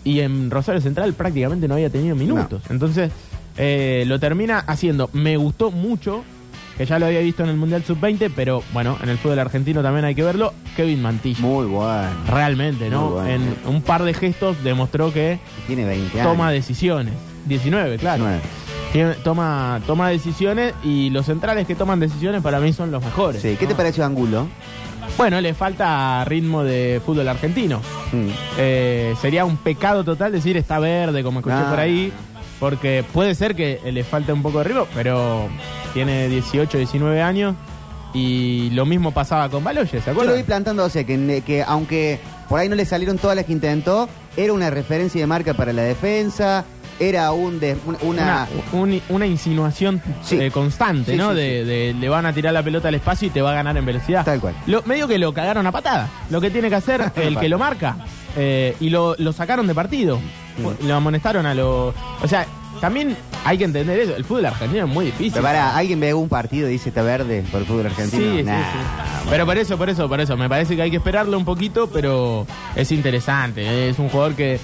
Y 0.03 0.19
en 0.19 0.51
Rosario 0.51 0.81
Central 0.81 1.13
prácticamente 1.13 1.67
no 1.67 1.75
había 1.75 1.89
tenido 1.89 2.15
minutos. 2.15 2.61
Entonces, 2.69 3.09
eh, 3.57 4.03
lo 4.05 4.19
termina 4.19 4.59
haciendo. 4.59 5.09
Me 5.13 5.37
gustó 5.37 5.71
mucho, 5.71 6.23
que 6.77 6.85
ya 6.85 6.99
lo 6.99 7.05
había 7.05 7.21
visto 7.21 7.43
en 7.43 7.49
el 7.49 7.55
Mundial 7.55 7.83
Sub-20, 7.83 8.31
pero 8.35 8.63
bueno, 8.73 8.97
en 9.01 9.09
el 9.09 9.17
fútbol 9.17 9.39
argentino 9.39 9.81
también 9.81 10.03
hay 10.05 10.13
que 10.13 10.23
verlo. 10.23 10.53
Kevin 10.75 11.01
Mantilla. 11.01 11.39
Muy 11.41 11.67
bueno. 11.67 12.09
Realmente, 12.29 12.89
¿no? 12.89 13.11
Bueno. 13.11 13.29
En 13.29 13.55
un 13.65 13.81
par 13.81 14.03
de 14.03 14.13
gestos 14.13 14.61
demostró 14.63 15.13
que 15.13 15.39
Tiene 15.67 15.85
20 15.85 16.19
años. 16.19 16.31
toma 16.31 16.51
decisiones. 16.51 17.13
19, 17.45 17.97
claro. 17.97 18.23
19. 18.25 18.41
Tiene- 18.91 19.13
toma, 19.23 19.81
toma 19.87 20.09
decisiones 20.09 20.73
y 20.83 21.09
los 21.09 21.25
centrales 21.25 21.65
que 21.65 21.73
toman 21.75 21.99
decisiones 21.99 22.41
para 22.43 22.59
mí 22.59 22.73
son 22.73 22.91
los 22.91 23.03
mejores. 23.03 23.41
Sí, 23.41 23.55
¿qué 23.59 23.65
te 23.65 23.71
¿no? 23.73 23.77
pareció 23.77 24.05
Angulo? 24.05 24.47
Bueno, 25.17 25.41
le 25.41 25.53
falta 25.53 26.23
ritmo 26.25 26.63
de 26.63 27.01
fútbol 27.05 27.27
argentino. 27.27 27.79
Mm. 28.11 28.27
Eh, 28.57 29.15
sería 29.21 29.45
un 29.45 29.57
pecado 29.57 30.03
total 30.03 30.31
decir 30.31 30.57
está 30.57 30.79
verde, 30.79 31.23
como 31.23 31.39
escuché 31.39 31.55
No, 31.55 31.69
por 31.69 31.79
ahí, 31.79 32.13
porque 32.59 33.03
puede 33.13 33.33
ser 33.35 33.55
que 33.55 33.79
le 33.91 34.03
falte 34.03 34.31
un 34.31 34.41
poco 34.43 34.59
de 34.59 34.63
ritmo, 34.65 34.87
pero 34.93 35.49
tiene 35.93 36.27
18, 36.29 36.77
19 36.77 37.21
años 37.21 37.55
y 38.13 38.69
lo 38.71 38.85
mismo 38.85 39.11
pasaba 39.11 39.49
con 39.49 39.63
Baloyes, 39.63 39.89
¿se 39.89 39.97
Yo 39.97 40.05
lo 40.05 40.11
acuerdan? 40.11 40.37
vi 40.37 40.43
plantándose, 40.43 41.03
que, 41.05 41.41
que 41.45 41.63
aunque 41.63 42.19
por 42.47 42.59
ahí 42.59 42.69
no 42.69 42.75
le 42.75 42.85
salieron 42.85 43.17
todas 43.17 43.35
las 43.35 43.45
que 43.45 43.53
intentó, 43.53 44.07
era 44.37 44.53
una 44.53 44.69
referencia 44.69 45.19
de 45.19 45.27
marca 45.27 45.53
para 45.55 45.73
la 45.73 45.81
defensa, 45.81 46.63
era 46.99 47.31
un 47.31 47.59
de- 47.59 47.77
un- 47.85 47.97
una... 48.01 48.47
una, 48.71 48.81
un- 48.83 49.01
una 49.09 49.25
insinuación 49.27 50.01
Sí. 50.23 50.37
eh, 50.39 50.51
constante, 50.51 51.11
Sí, 51.13 51.17
¿no? 51.17 51.31
sí, 51.31 51.35
de, 51.37 51.65
de- 51.65 51.93
le 51.93 52.09
van 52.09 52.25
a 52.25 52.33
tirar 52.33 52.53
la 52.53 52.63
pelota 52.63 52.87
al 52.87 52.95
espacio 52.95 53.27
y 53.27 53.31
te 53.31 53.41
va 53.41 53.51
a 53.51 53.55
ganar 53.55 53.75
en 53.77 53.85
velocidad. 53.85 54.23
Tal 54.25 54.39
cual. 54.39 54.55
Lo, 54.67 54.81
medio 54.83 55.07
que 55.07 55.17
lo 55.17 55.33
cagaron 55.33 55.65
a 55.67 55.71
patada. 55.71 56.09
Lo 56.29 56.39
que 56.41 56.49
tiene 56.49 56.69
que 56.69 56.75
hacer 56.75 57.11
el 57.15 57.37
que 57.39 57.49
lo 57.49 57.57
marca. 57.57 57.97
eh, 58.35 58.75
y 58.79 58.89
lo, 58.89 59.15
lo 59.17 59.33
sacaron 59.33 59.67
de 59.67 59.75
partido. 59.75 60.19
Mm. 60.57 60.87
Lo 60.87 60.95
amonestaron 60.95 61.45
a 61.45 61.53
lo. 61.53 61.87
O 62.21 62.27
sea, 62.27 62.45
también 62.81 63.15
hay 63.45 63.57
que 63.57 63.63
entender 63.63 63.99
eso. 63.99 64.15
El 64.15 64.23
fútbol 64.25 64.45
argentino 64.47 64.85
es 64.85 64.89
muy 64.91 65.05
difícil. 65.05 65.31
Pero 65.33 65.43
para, 65.43 65.75
¿alguien 65.75 65.99
ve 65.99 66.13
un 66.13 66.29
partido 66.29 66.67
y 66.67 66.73
dice 66.73 66.89
está 66.89 67.01
verde 67.01 67.43
por 67.51 67.61
el 67.61 67.65
fútbol 67.67 67.83
Sí, 67.83 67.87
argentino? 67.89 68.35
sí, 68.37 68.43
Nah, 68.43 68.57
sí. 68.59 69.27
Pero 69.29 69.45
por 69.45 69.57
eso, 69.57 69.77
por 69.77 69.89
eso, 69.89 70.07
por 70.09 70.19
eso. 70.21 70.35
Me 70.37 70.49
parece 70.49 70.75
que 70.75 70.81
hay 70.81 70.91
que 70.91 70.97
esperarlo 70.97 71.37
un 71.37 71.45
poquito, 71.45 71.87
pero 71.87 72.45
es 72.75 72.91
interesante. 72.91 73.89
Es 73.89 73.97
un 73.99 74.09
jugador 74.09 74.35
que 74.35 74.59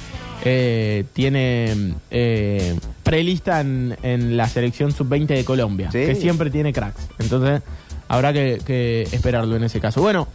eh, 0.45 1.03
tiene 1.13 1.95
eh, 2.11 2.77
prelista 3.03 3.59
en, 3.61 3.97
en 4.03 4.37
la 4.37 4.47
selección 4.47 4.91
sub-20 4.91 5.27
de 5.27 5.45
Colombia, 5.45 5.91
Sí. 5.91 5.99
que 6.05 6.15
siempre 6.15 6.49
tiene 6.49 6.71
cracks. 6.73 7.07
Entonces, 7.19 7.61
habrá 8.07 8.31
que, 8.33 8.59
que 8.65 9.03
esperarlo 9.11 9.55
en 9.55 9.63
ese 9.63 9.79
caso. 9.79 10.01
Bueno, 10.01 10.27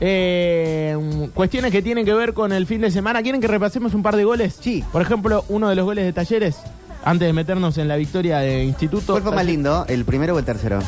eh, 0.00 0.96
cuestiones 1.34 1.70
que 1.70 1.82
tienen 1.82 2.04
que 2.04 2.14
ver 2.14 2.32
con 2.34 2.52
el 2.52 2.66
fin 2.66 2.80
de 2.80 2.90
semana. 2.90 3.22
¿Quieren 3.22 3.40
que 3.40 3.46
repasemos 3.46 3.94
un 3.94 4.02
par 4.02 4.16
de 4.16 4.24
goles? 4.24 4.58
Sí. 4.60 4.82
Por 4.92 5.02
ejemplo, 5.02 5.44
uno 5.48 5.68
de 5.68 5.76
los 5.76 5.84
goles 5.84 6.04
de 6.04 6.12
Talleres, 6.12 6.56
antes 7.04 7.26
de 7.26 7.32
meternos 7.32 7.78
en 7.78 7.86
la 7.88 7.96
victoria 7.96 8.38
de 8.38 8.64
Instituto. 8.64 9.12
¿Cuál 9.12 9.22
fue 9.22 9.32
más 9.34 9.46
lindo, 9.46 9.84
el 9.88 10.04
primero 10.04 10.34
o 10.34 10.38
el 10.38 10.44
tercero? 10.44 10.80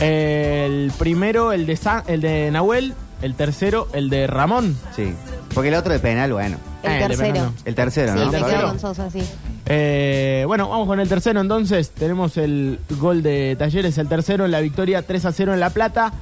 el 0.00 0.92
primero, 0.98 1.52
el 1.52 1.64
de, 1.66 1.76
Sa- 1.76 2.04
el 2.06 2.20
de 2.20 2.50
Nahuel. 2.50 2.94
El 3.22 3.34
tercero, 3.34 3.88
el 3.94 4.10
de 4.10 4.26
Ramón. 4.26 4.76
Sí. 4.94 5.14
Porque 5.54 5.68
el 5.70 5.74
otro 5.74 5.92
de 5.94 5.98
penal, 6.00 6.34
bueno. 6.34 6.58
El 6.82 6.90
Eh, 6.90 6.94
de 6.94 7.00
tercero. 7.08 7.32
penal 7.32 7.52
El 7.64 7.74
tercero, 7.74 8.12
Sí, 8.12 8.18
¿no? 8.18 8.24
me 8.26 8.30
quedo 8.30 8.40
tercero. 8.46 8.68
con 8.68 8.80
Sosa, 8.80 9.10
sí. 9.10 9.22
Eh, 9.66 10.44
bueno, 10.46 10.68
vamos 10.68 10.86
con 10.86 11.00
el 11.00 11.08
tercero 11.08 11.40
entonces. 11.40 11.90
Tenemos 11.90 12.36
el 12.36 12.78
gol 13.00 13.22
de 13.22 13.56
Talleres, 13.58 13.98
el 13.98 14.08
tercero 14.08 14.44
en 14.44 14.50
la 14.50 14.60
victoria 14.60 15.02
3 15.02 15.24
a 15.24 15.32
0 15.32 15.54
en 15.54 15.60
La 15.60 15.70
Plata. 15.70 16.12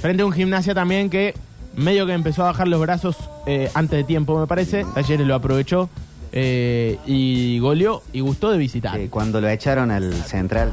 Frente 0.00 0.22
a 0.22 0.26
un 0.26 0.32
gimnasia 0.32 0.74
también 0.74 1.10
que 1.10 1.34
medio 1.76 2.06
que 2.06 2.12
empezó 2.12 2.42
a 2.42 2.46
bajar 2.46 2.68
los 2.68 2.80
brazos 2.80 3.16
eh, 3.46 3.70
antes 3.74 3.96
de 3.98 4.04
tiempo, 4.04 4.38
me 4.40 4.46
parece. 4.46 4.84
Talleres 4.94 5.26
lo 5.26 5.34
aprovechó 5.34 5.88
eh, 6.32 6.98
y 7.06 7.58
goleó 7.58 8.02
y 8.12 8.20
gustó 8.20 8.50
de 8.50 8.58
visitar. 8.58 8.96
Sí, 8.98 9.08
cuando 9.08 9.40
lo 9.40 9.48
echaron 9.48 9.90
al 9.90 10.12
central, 10.14 10.72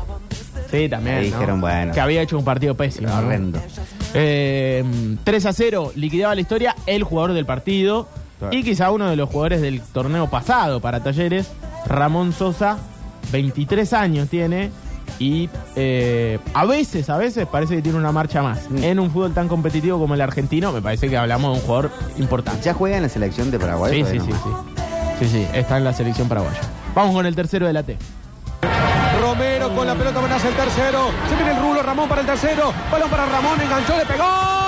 Sí, 0.71 0.87
también. 0.87 1.17
Ahí 1.17 1.29
¿no? 1.29 1.35
dijeron, 1.37 1.59
bueno. 1.59 1.91
Que 1.93 1.99
había 1.99 2.21
hecho 2.21 2.37
un 2.37 2.45
partido 2.45 2.75
pésimo. 2.75 3.09
¿no? 3.09 3.17
horrendo. 3.17 3.59
Eh, 4.13 4.83
3 5.23 5.45
a 5.45 5.53
0, 5.53 5.91
liquidaba 5.95 6.33
la 6.33 6.41
historia 6.41 6.75
el 6.85 7.03
jugador 7.03 7.33
del 7.33 7.45
partido 7.45 8.07
Claro. 8.41 8.57
y 8.57 8.63
quizá 8.63 8.89
uno 8.89 9.07
de 9.07 9.15
los 9.15 9.29
jugadores 9.29 9.61
del 9.61 9.81
torneo 9.81 10.27
pasado 10.27 10.79
para 10.79 11.01
Talleres, 11.01 11.51
Ramón 11.85 12.33
Sosa, 12.33 12.77
23 13.31 13.93
años 13.93 14.29
tiene 14.29 14.71
y 15.19 15.47
eh, 15.75 16.39
a 16.55 16.65
veces, 16.65 17.09
a 17.11 17.17
veces 17.17 17.45
parece 17.45 17.75
que 17.75 17.81
tiene 17.83 17.99
una 17.99 18.11
marcha 18.11 18.41
más. 18.41 18.69
Mm. 18.69 18.83
En 18.83 18.99
un 18.99 19.11
fútbol 19.11 19.33
tan 19.33 19.47
competitivo 19.47 19.99
como 19.99 20.15
el 20.15 20.21
argentino, 20.21 20.71
me 20.71 20.81
parece 20.81 21.07
que 21.07 21.17
hablamos 21.17 21.53
de 21.53 21.59
un 21.59 21.65
jugador 21.65 21.91
importante. 22.17 22.63
¿Ya 22.63 22.73
juega 22.73 22.97
en 22.97 23.03
la 23.03 23.09
selección 23.09 23.51
de 23.51 23.59
Paraguay? 23.59 23.93
Sí, 23.93 24.01
o 24.01 24.07
sí, 24.07 24.17
no? 24.17 24.25
sí, 24.25 24.31
sí. 24.31 24.71
Sí, 25.19 25.27
sí, 25.27 25.47
está 25.53 25.77
en 25.77 25.83
la 25.83 25.93
selección 25.93 26.27
paraguaya. 26.27 26.59
Vamos 26.95 27.13
con 27.13 27.27
el 27.27 27.35
tercero 27.35 27.67
de 27.67 27.73
la 27.73 27.83
T. 27.83 27.95
Romero 29.21 29.69
con 29.75 29.85
la 29.85 29.93
pelota 29.93 30.17
amenaza 30.17 30.49
el 30.49 30.55
tercero. 30.55 31.09
Se 31.29 31.35
viene 31.35 31.51
el 31.51 31.61
rulo 31.61 31.83
Ramón 31.83 32.09
para 32.09 32.21
el 32.21 32.27
tercero. 32.27 32.73
Balón 32.91 33.09
para 33.09 33.27
Ramón, 33.27 33.61
enganchó, 33.61 33.95
le 33.95 34.05
pegó. 34.07 34.60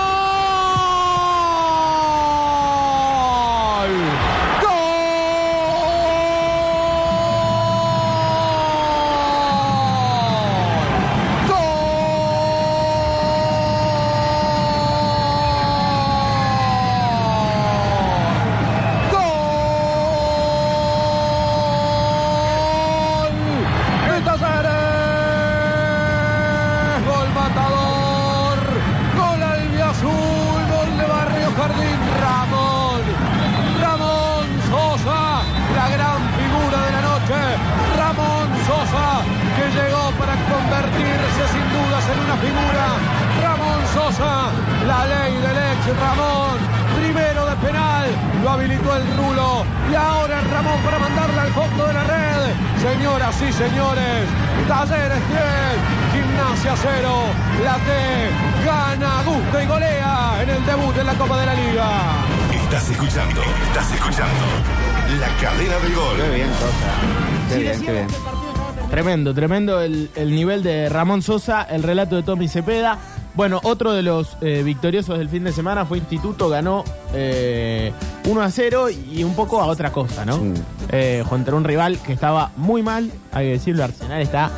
Tremendo, 69.13 69.36
tremendo 69.36 69.79
el, 69.79 70.10
el 70.15 70.32
nivel 70.34 70.63
de 70.63 70.89
Ramón 70.89 71.22
Sosa, 71.22 71.62
el 71.70 71.84
relato 71.84 72.15
de 72.15 72.24
Tommy 72.24 72.48
Cepeda. 72.48 72.98
Bueno, 73.36 73.60
otro 73.62 73.93
de 73.93 74.01
los 74.01 74.36
eh, 74.41 74.63
victoriosos 74.65 75.20
del 75.20 75.29
fin 75.29 75.43
de 75.43 75.51
semana 75.51 75.86
fue 75.86 76.00
Instituto, 76.00 76.50
ganó 76.50 76.84
eh, 77.13 77.91
1 78.27 78.41
a 78.41 78.50
0 78.50 78.88
y 78.89 79.24
un 79.24 79.36
poco 79.36 79.62
a 79.62 79.67
otra 79.67 79.91
cosa, 79.91 80.25
¿no? 80.25 80.38
Sí. 80.38 80.53
Eh, 80.91 81.24
contra 81.29 81.53
un 81.55 81.63
rival 81.63 82.00
que 82.00 82.12
estaba 82.12 82.50
muy 82.58 82.82
mal, 82.82 83.12
hay 83.32 83.46
que 83.46 83.51
decirlo, 83.51 83.84
Arsenal 83.84 84.20
está 84.20 84.50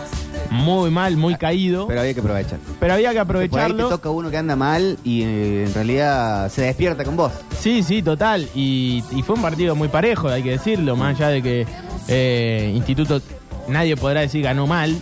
muy 0.52 0.90
mal, 0.90 1.18
muy 1.18 1.36
caído, 1.36 1.86
Pero 1.88 2.00
había 2.00 2.14
que 2.14 2.22
aprovechar. 2.22 2.60
pero 2.80 2.94
había 2.94 3.10
que 3.14 3.26
Por 3.26 3.36
ahí 3.36 3.50
te 3.50 3.56
aprovecharlo. 3.58 3.90
toca 3.90 4.10
uno 4.10 4.32
que 4.32 4.38
anda 4.38 4.56
mal 4.56 4.98
y 5.04 5.24
eh, 5.24 5.66
en 5.68 5.74
realidad 5.74 6.50
se 6.50 6.62
despierta 6.62 7.04
con 7.04 7.18
vos. 7.18 7.34
Sí, 7.60 7.84
sí, 7.84 8.02
total. 8.02 8.48
Y, 8.56 9.04
y 9.12 9.22
fue 9.22 9.36
un 9.36 9.42
partido 9.42 9.76
muy 9.76 9.90
parejo, 9.90 10.30
hay 10.30 10.44
que 10.44 10.52
decirlo, 10.52 10.96
más 10.96 11.18
allá 11.18 11.28
de 11.28 11.42
que 11.42 11.68
eh, 12.08 12.72
Instituto 12.74 13.20
nadie 13.68 13.96
podrá 13.96 14.22
decir 14.22 14.44
ganó 14.44 14.68
mal, 14.68 14.96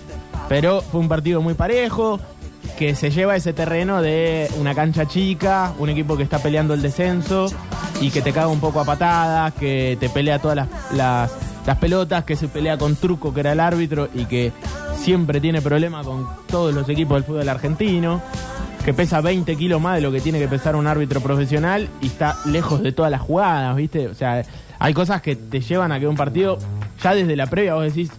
pero 0.49 0.81
fue 0.81 0.99
un 0.99 1.07
partido 1.07 1.41
muy 1.41 1.53
parejo, 1.53 2.19
que 2.77 2.95
se 2.95 3.11
lleva 3.11 3.35
ese 3.35 3.53
terreno 3.53 4.01
de 4.01 4.49
una 4.59 4.73
cancha 4.73 5.07
chica, 5.07 5.73
un 5.79 5.89
equipo 5.89 6.17
que 6.17 6.23
está 6.23 6.39
peleando 6.39 6.73
el 6.73 6.81
descenso 6.81 7.47
y 8.01 8.09
que 8.09 8.21
te 8.21 8.31
caga 8.31 8.47
un 8.47 8.59
poco 8.59 8.79
a 8.79 8.85
patadas, 8.85 9.53
que 9.53 9.97
te 9.99 10.09
pelea 10.09 10.39
todas 10.39 10.55
las, 10.55 10.67
las, 10.93 11.31
las 11.65 11.77
pelotas, 11.77 12.23
que 12.23 12.35
se 12.35 12.47
pelea 12.47 12.77
con 12.77 12.95
Truco, 12.95 13.33
que 13.33 13.41
era 13.41 13.51
el 13.51 13.59
árbitro, 13.59 14.09
y 14.13 14.25
que 14.25 14.51
siempre 14.97 15.39
tiene 15.39 15.61
problemas 15.61 16.05
con 16.05 16.27
todos 16.47 16.73
los 16.73 16.87
equipos 16.89 17.17
del 17.17 17.23
fútbol 17.25 17.49
argentino 17.49 18.21
que 18.83 18.93
pesa 18.93 19.21
20 19.21 19.55
kilos 19.55 19.79
más 19.79 19.95
de 19.95 20.01
lo 20.01 20.11
que 20.11 20.19
tiene 20.19 20.39
que 20.39 20.47
pesar 20.47 20.75
un 20.75 20.87
árbitro 20.87 21.21
profesional 21.21 21.87
y 22.01 22.07
está 22.07 22.37
lejos 22.45 22.83
de 22.83 22.91
todas 22.91 23.09
las 23.09 23.21
jugadas, 23.21 23.75
¿viste? 23.77 24.07
O 24.07 24.13
sea, 24.13 24.43
hay 24.77 24.93
cosas 24.93 25.21
que 25.21 25.37
te 25.37 25.61
llevan 25.61 25.93
a 25.93 25.99
que 25.99 26.07
un 26.07 26.17
partido, 26.17 26.57
ya 27.01 27.15
desde 27.15 27.37
la 27.37 27.47
previa 27.47 27.75
vos 27.75 27.85
decís, 27.85 28.11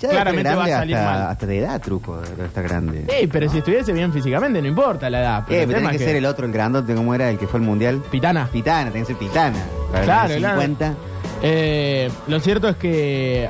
Ya 0.00 0.08
claramente 0.08 0.54
va 0.54 0.64
a 0.64 0.68
salir 0.68 0.96
hasta, 0.96 1.10
mal. 1.10 1.22
hasta 1.30 1.46
de 1.46 1.58
edad, 1.58 1.80
truco, 1.80 2.22
estar 2.22 2.64
grande. 2.64 3.04
Ey, 3.08 3.26
pero 3.26 3.48
si 3.50 3.58
estuviese 3.58 3.92
bien 3.92 4.12
físicamente, 4.12 4.62
no 4.62 4.68
importa 4.68 5.10
la 5.10 5.20
edad. 5.20 5.44
Pero 5.46 5.62
Eh, 5.62 5.66
pero 5.66 5.78
tiene 5.80 5.98
que, 5.98 6.04
ser 6.04 6.16
el 6.16 6.24
otro, 6.24 6.46
el 6.46 6.52
grandote, 6.52 6.94
como 6.94 7.14
era 7.14 7.28
el 7.30 7.38
que 7.38 7.46
fue 7.46 7.60
el 7.60 7.66
mundial. 7.66 8.02
Pitana. 8.10 8.48
Pitana, 8.50 8.90
tiene 8.90 9.06
que 9.06 9.12
ser 9.12 9.16
pitana. 9.16 9.58
Para 9.92 10.04
Claro, 10.04 10.32
el 10.34 10.38
claro. 10.38 10.60
50. 10.60 10.94
Eh, 11.42 12.10
lo 12.28 12.40
cierto 12.40 12.68
es 12.68 12.76
que. 12.76 13.48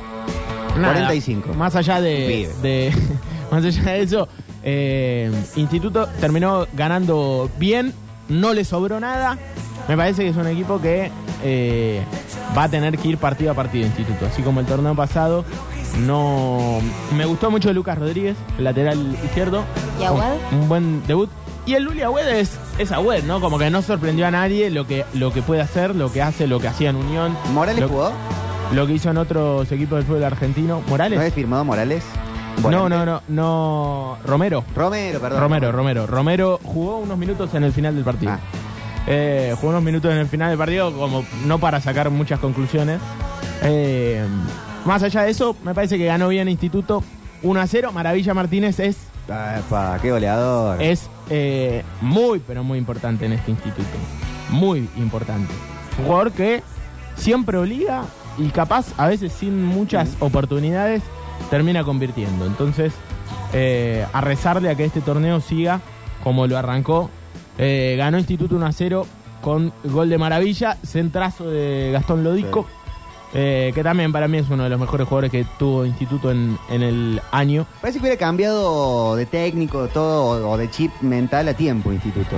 nada, 0.75 0.93
45. 0.93 1.53
Más 1.53 1.75
allá 1.75 2.01
de. 2.01 2.91
más 3.51 3.63
allá 3.63 3.83
de 3.83 4.01
eso, 4.01 4.27
eh, 4.63 5.31
Instituto 5.55 6.07
terminó 6.19 6.67
ganando 6.73 7.49
bien, 7.57 7.93
no 8.29 8.53
le 8.53 8.65
sobró 8.65 8.99
nada. 8.99 9.37
Me 9.87 9.97
parece 9.97 10.23
que 10.23 10.29
es 10.29 10.37
un 10.37 10.47
equipo 10.47 10.79
que 10.79 11.11
eh, 11.43 12.01
va 12.55 12.63
a 12.63 12.69
tener 12.69 12.97
que 12.97 13.07
ir 13.09 13.17
partido 13.17 13.51
a 13.51 13.53
partido, 13.53 13.85
Instituto. 13.85 14.25
Así 14.25 14.41
como 14.41 14.59
el 14.59 14.65
torneo 14.65 14.95
pasado. 14.95 15.43
No. 15.99 16.79
Me 17.15 17.25
gustó 17.25 17.51
mucho 17.51 17.73
Lucas 17.73 17.97
Rodríguez, 17.97 18.37
lateral 18.57 19.15
izquierdo. 19.23 19.63
¿Y 19.99 20.03
Agüed? 20.03 20.23
Un, 20.51 20.59
un 20.59 20.69
buen 20.69 21.07
debut. 21.07 21.29
Y 21.65 21.75
el 21.75 21.83
Luli 21.83 22.01
Agüed 22.01 22.27
es, 22.27 22.57
es 22.79 22.91
Agüed, 22.91 23.23
¿no? 23.23 23.39
Como 23.39 23.59
que 23.59 23.69
no 23.69 23.81
sorprendió 23.81 24.25
a 24.25 24.31
nadie 24.31 24.69
lo 24.69 24.87
que, 24.87 25.05
lo 25.13 25.31
que 25.31 25.41
puede 25.41 25.61
hacer, 25.61 25.95
lo 25.95 26.11
que 26.11 26.21
hace, 26.21 26.47
lo 26.47 26.59
que 26.59 26.67
hacía 26.67 26.89
en 26.89 26.95
Unión. 26.95 27.37
¿Morales 27.53 27.81
lo, 27.81 27.89
jugó? 27.89 28.11
Lo 28.73 28.87
que 28.87 28.93
hizo 28.93 29.11
en 29.11 29.17
otros 29.17 29.71
equipos 29.71 29.97
del 29.97 30.07
fútbol 30.07 30.23
argentino. 30.23 30.81
¿Morales? 30.87 31.19
¿No 31.19 31.25
es 31.25 31.33
firmado 31.33 31.63
Morales? 31.63 32.03
no, 32.63 32.89
no, 32.89 33.05
no, 33.05 33.21
no. 33.27 34.17
Romero. 34.25 34.63
Romero, 34.75 35.19
perdón. 35.19 35.39
Romero, 35.39 35.71
Romero. 35.71 36.07
Romero 36.07 36.59
jugó 36.63 36.97
unos 36.97 37.17
minutos 37.17 37.53
en 37.53 37.63
el 37.63 37.71
final 37.71 37.95
del 37.95 38.03
partido. 38.03 38.31
Ah. 38.31 38.39
Eh, 39.07 39.53
jugó 39.55 39.69
unos 39.69 39.83
minutos 39.83 40.11
en 40.11 40.17
el 40.17 40.27
final 40.27 40.49
del 40.49 40.57
partido, 40.57 40.91
como 40.91 41.23
no 41.45 41.59
para 41.59 41.79
sacar 41.79 42.09
muchas 42.09 42.39
conclusiones. 42.39 42.99
Eh, 43.63 44.25
más 44.85 45.03
allá 45.03 45.23
de 45.23 45.31
eso, 45.31 45.55
me 45.63 45.73
parece 45.73 45.97
que 45.97 46.05
ganó 46.05 46.29
bien 46.29 46.49
Instituto 46.49 47.03
1 47.43 47.59
a 47.59 47.67
0. 47.67 47.91
Maravilla 47.91 48.33
Martínez 48.33 48.79
es, 48.79 48.97
qué 50.01 50.11
goleador. 50.11 50.81
es 50.81 51.09
eh, 51.29 51.83
muy, 52.01 52.39
pero 52.39 52.63
muy 52.63 52.77
importante 52.77 53.25
en 53.25 53.33
este 53.33 53.51
instituto. 53.51 53.89
Muy 54.49 54.89
importante. 54.97 55.53
Un 55.99 56.05
jugador 56.05 56.31
que 56.31 56.63
siempre 57.15 57.57
obliga 57.57 58.03
y 58.37 58.47
capaz, 58.49 58.93
a 58.97 59.07
veces 59.07 59.31
sin 59.31 59.63
muchas 59.63 60.15
oportunidades, 60.19 61.03
termina 61.49 61.83
convirtiendo. 61.83 62.45
Entonces, 62.45 62.93
eh, 63.53 64.05
a 64.13 64.21
rezarle 64.21 64.69
a 64.69 64.75
que 64.75 64.85
este 64.85 65.01
torneo 65.01 65.41
siga 65.41 65.81
como 66.23 66.47
lo 66.47 66.57
arrancó. 66.57 67.09
Eh, 67.57 67.95
ganó 67.97 68.17
Instituto 68.17 68.55
1 68.55 68.65
a 68.65 68.71
0 68.71 69.05
con 69.41 69.73
gol 69.83 70.09
de 70.09 70.17
maravilla, 70.17 70.77
centrazo 70.83 71.49
de 71.49 71.91
Gastón 71.91 72.23
Lodico, 72.23 72.67
eh, 73.33 73.71
que 73.73 73.83
también 73.83 74.11
para 74.11 74.27
mí 74.27 74.37
es 74.37 74.49
uno 74.49 74.63
de 74.63 74.69
los 74.69 74.79
mejores 74.79 75.07
jugadores 75.07 75.31
que 75.31 75.45
tuvo 75.57 75.85
Instituto 75.85 76.31
en, 76.31 76.57
en 76.69 76.81
el 76.83 77.21
año. 77.31 77.65
Parece 77.81 77.99
que 77.99 78.03
hubiera 78.03 78.17
cambiado 78.19 79.15
de 79.15 79.25
técnico, 79.25 79.87
todo, 79.87 80.49
o 80.49 80.57
de 80.57 80.69
chip 80.69 80.91
mental 81.01 81.47
a 81.47 81.53
tiempo, 81.53 81.91
Instituto. 81.93 82.35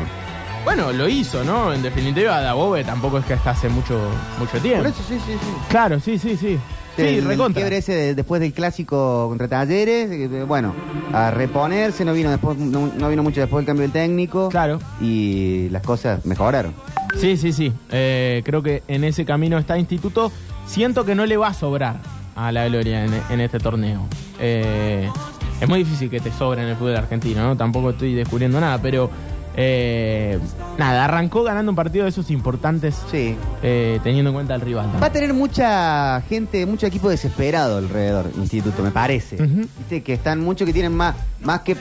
Bueno, 0.64 0.94
lo 0.94 1.10
hizo, 1.10 1.44
¿no? 1.44 1.74
En 1.74 1.82
definitiva, 1.82 2.40
Dabove 2.40 2.84
tampoco 2.86 3.18
es 3.18 3.26
que 3.26 3.34
hasta 3.34 3.52
hace 3.52 3.68
mucho, 3.68 4.00
mucho 4.40 4.58
tiempo. 4.60 4.84
Por 4.84 4.92
eso, 4.92 5.04
sí, 5.08 5.16
sí, 5.26 5.34
sí. 5.34 5.50
Claro, 5.70 6.00
sí, 6.00 6.18
sí, 6.18 6.38
sí. 6.38 6.58
Sí, 6.96 7.02
el, 7.02 7.26
recontra. 7.26 7.68
ese 7.70 7.92
de- 7.92 8.16
después 8.16 8.40
del 8.40 8.54
clásico 8.54 9.26
contra 9.28 9.48
Talleres, 9.48 10.12
eh, 10.12 10.44
bueno, 10.48 10.74
a 11.12 11.32
reponerse, 11.32 12.06
no 12.06 12.14
vino 12.14 12.30
después, 12.30 12.56
no, 12.58 12.92
no 12.96 13.10
vino 13.10 13.24
mucho 13.24 13.42
después 13.42 13.62
del 13.62 13.66
cambio 13.66 13.82
del 13.82 13.92
técnico. 13.92 14.48
Claro. 14.50 14.80
Y 15.02 15.70
las 15.70 15.82
cosas 15.82 16.24
mejoraron. 16.26 16.74
Sí, 17.20 17.36
sí, 17.36 17.52
sí. 17.52 17.74
Eh, 17.92 18.42
creo 18.46 18.62
que 18.64 18.84
en 18.88 19.04
ese 19.04 19.26
camino 19.26 19.58
está 19.58 19.78
Instituto. 19.78 20.32
Siento 20.66 21.06
que 21.06 21.16
no 21.16 21.26
le 21.26 21.38
va 21.38 21.48
a 21.48 21.54
sobrar 21.54 21.98
a 22.36 22.52
la 22.52 22.68
Gloria 22.68 23.06
en, 23.06 23.14
en 23.30 23.42
este 23.42 23.60
torneo. 23.60 24.08
Eh, 24.40 25.10
es 25.62 25.70
muy 25.70 25.80
difícil 25.80 26.10
que 26.10 26.20
te 26.20 26.32
sobre 26.32 26.64
en 26.64 26.70
el 26.70 26.76
fútbol 26.76 26.96
argentino, 26.98 27.44
¿no? 27.44 27.56
Tampoco 27.58 27.92
estoy 27.92 28.14
descubriendo 28.16 28.60
nada, 28.60 28.80
pero 28.82 29.10
eh, 29.56 30.40
nada, 30.80 31.06
arrancó 31.06 31.44
ganando 31.44 31.72
un 31.72 31.76
partido 31.76 32.06
de 32.06 32.10
esos 32.10 32.32
importantes, 32.32 32.96
Sí. 33.12 33.36
eh, 33.62 34.00
teniendo 34.04 34.32
en 34.32 34.34
cuenta 34.36 34.56
el 34.56 34.62
rival. 34.62 34.90
Va 35.02 35.08
a 35.08 35.12
tener 35.12 35.34
mucha 35.34 36.22
gente, 36.28 36.66
mucho 36.66 36.88
equipo 36.88 37.08
desesperado 37.10 37.78
alrededor, 37.78 38.32
Instituto, 38.38 38.82
me 38.82 38.90
parece. 38.92 39.36
Viste 39.38 40.02
que 40.02 40.14
están 40.14 40.42
muchos 40.42 40.66
que 40.66 40.74
tienen 40.74 40.96
más, 40.96 41.16
más 41.44 41.62
que, 41.62 41.78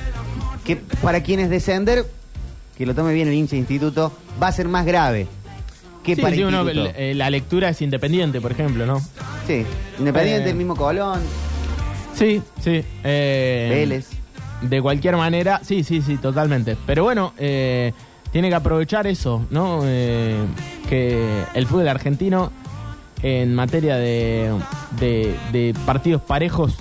que 0.64 0.76
para 0.76 1.22
quienes 1.22 1.48
descender, 1.48 2.04
que 2.76 2.84
lo 2.84 2.94
tome 2.94 3.14
bien 3.14 3.28
el 3.28 3.34
hincha 3.34 3.52
de 3.52 3.58
Instituto, 3.58 4.12
va 4.42 4.48
a 4.48 4.52
ser 4.52 4.68
más 4.68 4.84
grave. 4.84 5.26
Sí, 6.04 6.16
para 6.16 6.34
sí, 6.34 6.42
uno, 6.42 6.62
instituto. 6.62 6.90
eh, 6.96 7.14
la 7.14 7.30
lectura 7.30 7.68
es 7.68 7.80
independiente, 7.82 8.40
por 8.40 8.52
ejemplo, 8.52 8.86
¿no? 8.86 9.00
Sí, 9.46 9.64
Independiente, 9.98 10.48
Eh, 10.48 10.50
el 10.52 10.56
mismo 10.56 10.74
Colón, 10.76 11.20
Sí, 12.14 12.42
sí. 12.60 12.84
eh, 13.04 13.68
Vélez. 13.70 14.08
De 14.62 14.80
cualquier 14.80 15.16
manera, 15.16 15.60
sí, 15.64 15.82
sí, 15.82 16.02
sí, 16.02 16.16
totalmente. 16.18 16.76
Pero 16.86 17.04
bueno, 17.04 17.32
eh, 17.38 17.92
tiene 18.30 18.48
que 18.48 18.54
aprovechar 18.54 19.06
eso, 19.06 19.44
¿no? 19.50 19.80
Eh, 19.84 20.36
que 20.88 21.42
el 21.54 21.66
fútbol 21.66 21.88
argentino, 21.88 22.52
en 23.22 23.54
materia 23.54 23.96
de, 23.96 24.50
de- 24.98 25.34
de 25.52 25.74
partidos 25.86 26.22
parejos, 26.22 26.74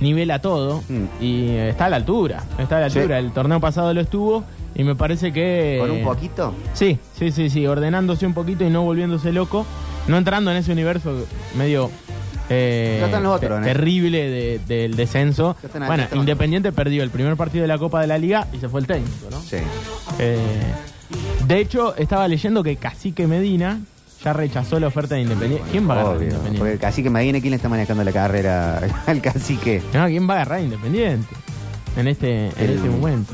nivela 0.00 0.40
todo 0.40 0.82
Mm. 0.88 1.04
y 1.22 1.48
está 1.50 1.86
a 1.86 1.90
la 1.90 1.96
altura. 1.96 2.42
Está 2.58 2.78
a 2.78 2.80
la 2.80 2.90
Sí. 2.90 2.98
altura. 2.98 3.18
El 3.18 3.32
torneo 3.32 3.60
pasado 3.60 3.92
lo 3.94 4.00
estuvo 4.00 4.44
y 4.74 4.84
me 4.84 4.94
parece 4.94 5.32
que. 5.32 5.78
Con 5.80 5.90
un 5.90 6.02
poquito. 6.02 6.54
Sí, 6.72 6.98
sí, 7.18 7.30
sí, 7.32 7.50
sí, 7.50 7.66
ordenándose 7.66 8.26
un 8.26 8.34
poquito 8.34 8.64
y 8.64 8.70
no 8.70 8.82
volviéndose 8.82 9.32
loco, 9.32 9.64
no 10.08 10.16
entrando 10.18 10.50
en 10.50 10.56
ese 10.56 10.72
universo 10.72 11.26
medio 11.56 11.90
eh, 12.50 12.98
Ya 13.00 13.06
están 13.06 13.22
los 13.22 13.36
otros, 13.36 13.58
¿no? 13.60 13.64
terrible 13.66 14.28
de- 14.28 14.60
del 14.66 14.96
descenso. 14.96 15.56
Bueno, 15.86 16.04
Independiente 16.14 16.72
perdió 16.72 17.02
el 17.02 17.10
primer 17.10 17.36
partido 17.36 17.62
de 17.62 17.68
la 17.68 17.78
Copa 17.78 18.00
de 18.02 18.06
la 18.06 18.18
Liga 18.18 18.48
y 18.52 18.58
se 18.58 18.68
fue 18.68 18.80
el 18.80 18.86
técnico, 18.86 19.28
¿no? 19.30 19.40
Sí. 19.40 19.56
Eh, 20.18 20.38
de 21.46 21.58
hecho, 21.58 21.94
estaba 21.96 22.26
leyendo 22.28 22.62
que 22.62 22.76
Cacique 22.76 23.26
Medina 23.26 23.80
ya 24.22 24.32
rechazó 24.32 24.80
la 24.80 24.86
oferta 24.88 25.14
de 25.14 25.22
Independiente. 25.22 25.68
¿Quién 25.70 25.88
va 25.88 25.94
a 25.94 25.96
agarrar 26.00 26.16
Obvio. 26.16 26.24
Independiente? 26.28 26.58
Porque 26.58 26.72
el 26.74 26.78
cacique, 26.78 27.08
imagina 27.08 27.40
quién 27.40 27.50
le 27.50 27.56
está 27.56 27.68
manejando 27.68 28.04
la 28.04 28.12
carrera 28.12 28.80
al 29.06 29.20
cacique. 29.20 29.82
No, 29.92 30.06
¿quién 30.06 30.28
va 30.28 30.34
a 30.34 30.36
agarrar 30.38 30.60
Independiente? 30.62 31.28
En 31.96 32.08
este, 32.08 32.46
en 32.48 32.52
El- 32.58 32.70
este 32.76 32.88
momento. 32.88 33.32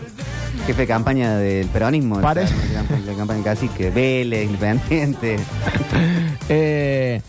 Jefe 0.66 0.82
de 0.82 0.86
campaña 0.86 1.36
del 1.38 1.66
peronismo. 1.68 2.20
Parece- 2.20 2.54
La, 2.72 2.80
campaña- 2.80 3.06
la 3.06 3.14
campaña 3.14 3.36
del 3.38 3.44
cacique. 3.44 3.90
Vélez, 3.90 4.44
Independiente. 4.46 5.36
Eh, 6.52 7.20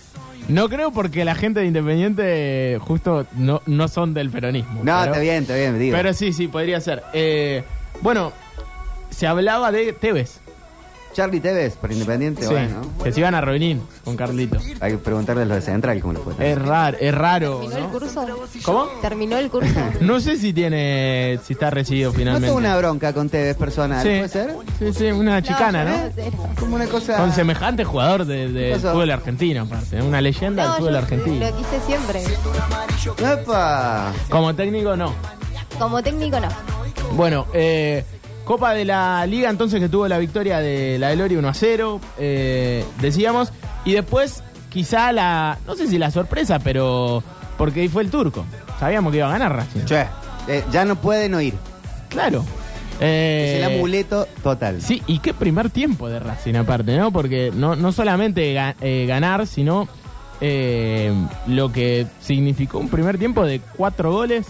no 0.48 0.68
creo 0.68 0.92
porque 0.92 1.24
la 1.24 1.36
gente 1.36 1.60
de 1.60 1.68
Independiente 1.68 2.80
justo 2.82 3.28
no, 3.38 3.62
no 3.68 3.88
son 3.88 4.14
del 4.16 4.32
peronismo. 4.32 4.80
No, 4.84 4.84
pero- 5.00 5.04
está 5.06 5.20
bien, 5.20 5.36
está 5.44 5.56
bien, 5.56 5.78
digo. 5.80 5.96
Pero 5.96 6.14
sí, 6.14 6.34
sí, 6.34 6.48
podría 6.48 6.82
ser. 6.82 7.04
Eh, 7.14 7.64
bueno, 8.02 8.34
se 9.12 9.28
hablaba 9.28 9.72
de 9.72 9.94
Tevez. 9.94 10.40
Charlie 11.14 11.40
Tevez, 11.40 11.76
por 11.76 11.92
Independiente, 11.92 12.44
Sí, 12.44 12.50
bueno. 12.50 12.82
que 13.04 13.12
se 13.12 13.20
iban 13.20 13.36
a 13.36 13.42
reunir 13.42 13.80
con 14.04 14.16
Carlito. 14.16 14.58
Hay 14.80 14.92
que 14.94 14.98
preguntarle 14.98 15.44
a 15.44 15.46
los 15.46 15.56
de 15.56 15.62
Central 15.62 16.00
cómo 16.00 16.14
le 16.14 16.20
fue. 16.20 16.52
Es 16.52 16.58
raro, 16.62 16.98
es 17.00 17.14
raro, 17.14 17.60
¿Terminó 17.60 17.78
el 17.78 17.84
¿no? 17.84 17.90
curso? 18.00 18.26
¿Cómo? 18.64 18.86
¿Terminó 19.02 19.38
el 19.38 19.50
curso? 19.50 19.74
No 20.02 20.20
sé 20.20 20.38
si 20.38 20.54
tiene, 20.54 21.40
si 21.46 21.54
está 21.54 21.70
recibido 21.70 22.12
¿No 22.12 22.18
finalmente. 22.18 22.48
tuvo 22.50 22.58
una 22.58 22.76
bronca 22.78 23.14
con 23.14 23.30
Tevez 23.30 23.56
personal? 23.58 24.02
Sí. 24.04 24.10
¿Puede 24.10 24.28
ser? 24.30 24.56
Sí, 24.80 24.94
sí, 24.94 25.06
una 25.12 25.42
chicana, 25.42 25.84
¿no? 25.84 26.56
Como 26.60 26.76
una 26.76 26.86
cosa... 26.88 27.18
Con 27.18 27.32
semejante 27.34 27.84
jugador 27.84 28.26
de, 28.26 28.50
de 28.52 28.80
fútbol 28.80 29.12
argentino, 29.12 29.64
aparte. 29.64 30.02
Una 30.02 30.22
leyenda 30.22 30.64
del 30.64 30.72
No, 30.72 30.78
fútbol 30.78 30.96
argentino. 30.96 31.50
lo 31.50 31.58
quise 31.58 31.80
siempre. 31.86 32.24
¡Epa! 33.18 34.14
Como 34.30 34.54
técnico, 34.56 34.96
no. 34.96 35.14
Como 35.78 36.02
técnico 36.02 36.40
no. 36.40 36.48
Bueno, 37.14 37.48
eh, 37.54 38.04
Copa 38.52 38.74
de 38.74 38.84
la 38.84 39.26
Liga 39.28 39.50
entonces 39.50 39.80
que 39.80 39.88
tuvo 39.88 40.10
la 40.10 40.18
victoria 40.18 40.60
de 40.60 40.98
la 41.00 41.08
de 41.08 41.16
Lori 41.16 41.38
1 41.38 41.48
a 41.48 41.54
0, 41.54 42.02
eh, 42.20 42.84
decíamos, 43.00 43.54
y 43.86 43.94
después 43.94 44.44
quizá 44.68 45.14
la, 45.14 45.58
no 45.66 45.74
sé 45.76 45.88
si 45.88 45.98
la 45.98 46.12
sorpresa, 46.12 46.60
pero 46.60 47.24
porque 47.58 47.80
ahí 47.80 47.88
fue 47.88 48.04
el 48.04 48.12
turco. 48.12 48.44
Sabíamos 48.78 49.12
que 49.14 49.20
iba 49.20 49.28
a 49.30 49.32
ganar 49.32 49.56
Racing. 49.56 49.86
Che, 49.86 50.02
eh, 50.50 50.66
ya 50.70 50.84
no 50.84 50.98
pueden 50.98 51.34
oír. 51.34 51.54
Claro. 52.10 52.44
Eh, 53.00 53.54
Es 53.62 53.64
el 53.66 53.74
amuleto 53.78 54.28
total. 54.44 54.82
Sí, 54.82 55.02
y 55.08 55.20
qué 55.20 55.34
primer 55.34 55.70
tiempo 55.70 56.10
de 56.10 56.20
Racing 56.20 56.56
aparte, 56.56 56.98
¿no? 56.98 57.10
Porque 57.10 57.54
no, 57.56 57.78
no 57.78 57.94
solamente 57.94 58.54
ga- 58.54 58.76
eh, 58.82 59.06
ganar, 59.08 59.48
sino 59.48 59.88
eh, 60.42 61.14
lo 61.48 61.72
que 61.72 62.06
significó 62.20 62.80
un 62.80 62.90
primer 62.90 63.18
tiempo 63.18 63.46
de 63.46 63.62
cuatro 63.78 64.12
goles. 64.12 64.46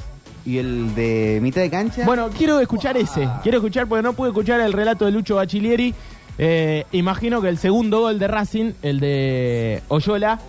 ¿Y 0.45 0.57
el 0.57 0.95
de 0.95 1.39
mitad 1.41 1.61
de 1.61 1.69
cancha? 1.69 2.03
Bueno, 2.05 2.29
quiero 2.35 2.59
escuchar 2.59 2.97
ese. 2.97 3.27
Quiero 3.43 3.59
escuchar 3.59 3.87
porque 3.87 4.01
no 4.01 4.13
pude 4.13 4.29
escuchar 4.29 4.59
el 4.61 4.73
relato 4.73 5.05
de 5.05 5.11
Lucho 5.11 5.35
Bachilieri. 5.35 5.93
Eh, 6.37 6.85
imagino 6.91 7.41
que 7.41 7.49
el 7.49 7.57
segundo 7.57 7.99
gol 8.01 8.17
de 8.17 8.27
Racing, 8.27 8.71
el 8.81 8.99
de 8.99 9.83
Oyola, 9.89 10.39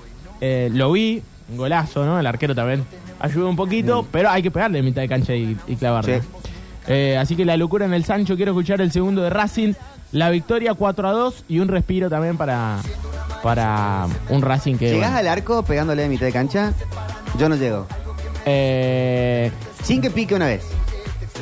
eh, 0.40 0.70
lo 0.72 0.92
vi, 0.92 1.22
un 1.50 1.57
golazo, 1.59 2.07
¿no? 2.07 2.18
El 2.18 2.26
arquero 2.26 2.55
también 2.55 2.85
ayudó 3.20 3.48
un 3.48 3.57
poquito, 3.57 4.07
pero 4.11 4.31
hay 4.31 4.42
que 4.42 4.50
pegarle 4.50 4.78
en 4.78 4.85
mitad 4.87 5.02
de 5.02 5.09
cancha 5.09 5.35
y. 5.35 5.57
Sí. 5.66 6.12
Eh, 6.88 7.16
así 7.20 7.37
que 7.37 7.44
la 7.44 7.57
locura 7.57 7.85
en 7.85 7.92
el 7.94 8.05
Sancho, 8.05 8.37
quiero 8.37 8.52
escuchar 8.52 8.81
el 8.81 8.90
segundo 8.90 9.22
de 9.22 9.31
Racing, 9.31 9.74
la 10.12 10.31
victoria 10.31 10.74
4 10.74 11.09
a 11.09 11.12
2 11.12 11.44
y 11.48 11.59
un 11.61 11.68
respiro 11.68 12.09
también 12.09 12.37
para, 12.37 12.78
para 13.42 14.07
un 14.31 14.42
Racing 14.42 14.76
que... 14.76 14.87
¿Llegás 14.90 15.12
bueno, 15.12 15.18
al 15.18 15.28
arco 15.28 15.62
pegándole 15.64 16.05
a 16.05 16.09
mitad 16.09 16.26
de 16.26 16.33
cancha? 16.33 16.72
Yo 17.38 17.48
no 17.48 17.55
llego. 17.57 17.87
eh, 18.46 19.52
Sin 19.82 20.00
que 20.00 20.10
pique 20.10 20.34
una 20.34 20.46
vez. 20.46 20.62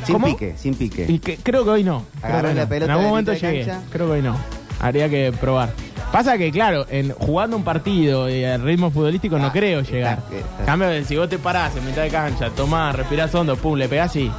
Sin 0.05 0.13
¿Cómo? 0.13 0.27
pique, 0.27 0.55
sin 0.57 0.73
pique. 0.75 1.05
Y 1.07 1.19
que, 1.19 1.37
creo 1.37 1.63
que 1.63 1.69
hoy 1.69 1.83
no. 1.83 2.05
Creo 2.21 2.37
que 2.41 2.53
la 2.53 2.63
no. 2.63 2.69
pelota 2.69 2.85
En 2.85 2.91
algún 2.91 3.03
de 3.05 3.09
momento 3.09 3.31
mitad 3.33 3.47
de 3.47 3.53
llegué. 3.53 3.65
cancha. 3.67 3.85
Creo 3.91 4.05
que 4.07 4.11
hoy 4.13 4.21
no. 4.21 4.35
Habría 4.79 5.09
que 5.09 5.31
probar. 5.39 5.69
Pasa 6.11 6.37
que, 6.37 6.51
claro, 6.51 6.85
en 6.89 7.11
jugando 7.13 7.55
un 7.55 7.63
partido 7.63 8.29
y 8.29 8.43
al 8.43 8.61
ritmo 8.63 8.89
futbolístico 8.91 9.37
no 9.37 9.47
Ah, 9.47 9.51
creo 9.53 9.79
está, 9.81 9.91
llegar. 9.93 10.19
está. 10.31 10.65
Cambio 10.65 10.89
de 10.89 11.05
si 11.05 11.15
vos 11.15 11.29
te 11.29 11.37
parás 11.37 11.75
en 11.77 11.85
mitad 11.85 12.01
de 12.01 12.09
cancha, 12.09 12.49
tomás, 12.49 12.95
respirás 12.95 13.33
hondo, 13.35 13.55
pum, 13.55 13.77
le 13.77 13.87
pegás 13.87 14.15
y. 14.15 14.29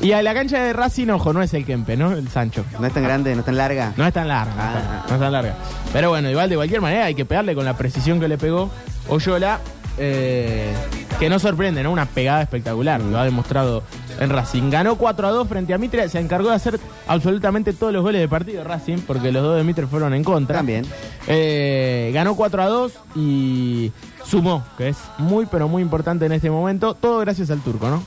Y 0.00 0.12
a 0.12 0.22
la 0.22 0.34
cancha 0.34 0.62
de 0.62 0.72
Racing, 0.72 1.08
ojo, 1.08 1.32
no 1.32 1.40
es 1.42 1.52
el 1.54 1.64
Kempe, 1.64 1.96
¿no? 1.96 2.12
El 2.12 2.28
Sancho. 2.28 2.64
No 2.78 2.86
es 2.86 2.92
tan 2.92 3.02
grande, 3.04 3.32
no 3.34 3.40
es 3.40 3.46
tan 3.46 3.56
larga. 3.56 3.92
No 3.96 4.06
es 4.06 4.12
tan 4.12 4.28
larga, 4.28 4.54
no, 4.54 4.60
Ah, 4.62 4.74
es 4.78 4.84
tan- 4.86 5.08
no 5.08 5.14
es 5.14 5.20
tan 5.20 5.32
larga. 5.32 5.54
Pero 5.92 6.08
bueno, 6.10 6.30
igual 6.30 6.48
de 6.50 6.56
cualquier 6.56 6.80
manera 6.80 7.04
hay 7.06 7.14
que 7.14 7.24
pegarle 7.24 7.54
con 7.54 7.64
la 7.64 7.76
precisión 7.76 8.18
que 8.20 8.28
le 8.28 8.36
pegó 8.38 8.70
Oyola, 9.08 9.60
eh, 9.98 10.72
que 11.18 11.28
no 11.28 11.38
sorprende, 11.38 11.82
¿no? 11.82 11.92
Una 11.92 12.06
pegada 12.06 12.42
espectacular, 12.42 13.00
lo 13.00 13.18
ha 13.18 13.24
demostrado 13.24 13.82
en 14.20 14.30
Racing. 14.30 14.70
Ganó 14.70 14.96
4 14.96 15.26
a 15.26 15.30
2 15.30 15.48
frente 15.48 15.74
a 15.74 15.78
Mitre, 15.78 16.08
se 16.08 16.18
encargó 16.20 16.50
de 16.50 16.56
hacer 16.56 16.80
absolutamente 17.06 17.72
todos 17.72 17.92
los 17.92 18.02
goles 18.02 18.20
de 18.20 18.28
partido 18.28 18.58
de 18.58 18.64
Racing, 18.64 18.98
porque 19.06 19.30
los 19.32 19.42
dos 19.42 19.56
de 19.56 19.64
Mitre 19.64 19.86
fueron 19.86 20.14
en 20.14 20.24
contra. 20.24 20.56
También. 20.58 20.84
Eh, 21.26 22.10
ganó 22.12 22.34
4 22.34 22.62
a 22.62 22.66
2 22.66 22.92
y 23.16 23.92
sumó, 24.24 24.64
que 24.76 24.88
es 24.88 24.98
muy, 25.18 25.46
pero 25.46 25.68
muy 25.68 25.82
importante 25.82 26.26
en 26.26 26.32
este 26.32 26.50
momento. 26.50 26.94
Todo 26.94 27.20
gracias 27.20 27.50
al 27.50 27.60
turco, 27.60 27.88
¿no? 27.88 28.02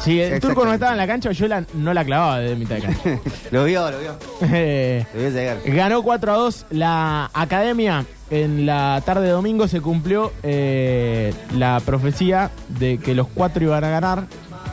Si 0.00 0.20
el 0.20 0.40
turco 0.40 0.64
no 0.64 0.72
estaba 0.72 0.92
en 0.92 0.98
la 0.98 1.06
cancha, 1.06 1.28
Oyola 1.28 1.64
no 1.74 1.92
la 1.92 2.04
clavaba 2.04 2.38
desde 2.38 2.56
mitad 2.56 2.76
de 2.76 2.82
cancha. 2.82 3.18
lo 3.50 3.64
vio, 3.64 3.90
lo 3.90 3.98
vio. 3.98 4.18
Eh, 4.52 5.04
Lo 5.12 5.20
vio 5.20 5.30
llegar. 5.30 5.58
Ganó 5.64 6.02
4 6.02 6.32
a 6.32 6.36
2 6.36 6.66
la 6.70 7.30
academia. 7.34 8.04
En 8.30 8.66
la 8.66 9.02
tarde 9.04 9.26
de 9.26 9.32
domingo 9.32 9.68
se 9.68 9.80
cumplió 9.80 10.32
eh, 10.42 11.32
la 11.56 11.80
profecía 11.84 12.50
de 12.68 12.98
que 12.98 13.14
los 13.14 13.26
cuatro 13.28 13.64
iban 13.64 13.84
a 13.84 13.90
ganar 13.90 14.24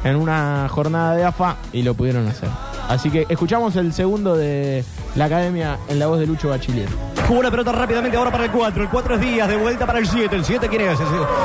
en 0.03 0.17
una 0.17 0.67
jornada 0.69 1.15
de 1.15 1.23
AFA 1.23 1.57
y 1.71 1.83
lo 1.83 1.93
pudieron 1.93 2.27
hacer. 2.27 2.49
Así 2.89 3.09
que 3.09 3.25
escuchamos 3.29 3.75
el 3.75 3.93
segundo 3.93 4.35
de 4.35 4.83
la 5.15 5.25
academia 5.25 5.79
en 5.87 5.99
la 5.99 6.07
voz 6.07 6.19
de 6.19 6.27
Lucho 6.27 6.49
Bachiller. 6.49 6.89
Jugó 7.27 7.39
una 7.39 7.49
pelota 7.49 7.71
rápidamente 7.71 8.15
ahora 8.17 8.31
para 8.31 8.45
el 8.45 8.51
4. 8.51 8.83
El 8.83 8.89
4 8.89 9.15
es 9.15 9.21
Díaz, 9.21 9.47
de 9.47 9.57
vuelta 9.57 9.87
para 9.87 9.97
el 9.97 10.07
7. 10.07 10.35
El 10.35 10.45
7 10.45 10.69
quién 10.69 10.81
es? 10.83 10.99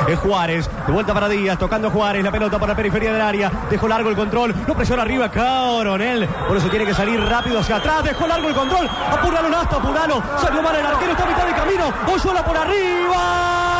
Es, 0.07 0.19
Juárez. 0.19 0.69
De 0.85 0.93
vuelta 0.93 1.13
para 1.13 1.27
Díaz, 1.27 1.57
tocando 1.57 1.89
Juárez. 1.89 2.23
La 2.23 2.31
pelota 2.31 2.59
para 2.59 2.73
la 2.73 2.75
periferia 2.75 3.11
del 3.11 3.21
área. 3.21 3.51
Dejó 3.69 3.87
largo 3.87 4.09
el 4.09 4.15
control. 4.15 4.53
No 4.67 4.75
presiona 4.75 5.01
arriba 5.01 5.31
Coronel. 5.31 6.27
Por 6.47 6.57
eso 6.57 6.69
tiene 6.69 6.85
que 6.85 6.93
salir 6.93 7.19
rápido 7.19 7.59
hacia 7.59 7.77
atrás. 7.77 8.03
Dejó 8.03 8.27
largo 8.27 8.47
el 8.47 8.53
control. 8.53 8.87
Apúralo, 8.87 9.49
Nasta, 9.49 9.77
apúralo. 9.77 10.21
Salió 10.39 10.61
mal 10.61 10.75
el 10.75 10.85
arquero. 10.85 11.11
Está 11.13 11.23
a 11.23 11.27
mitad 11.27 11.47
de 11.47 11.53
camino. 11.53 11.93
Oyola 12.13 12.45
por 12.45 12.57
arriba. 12.57 13.70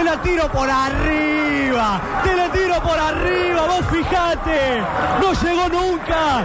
Te 0.00 0.04
la 0.04 0.22
tiro 0.22 0.48
por 0.48 0.70
arriba, 0.70 2.00
te 2.24 2.34
la 2.34 2.50
tiro 2.50 2.80
por 2.80 2.98
arriba, 2.98 3.66
vos 3.66 3.84
fijate, 3.90 4.82
no 5.20 5.32
llegó 5.34 5.68
nunca. 5.68 6.42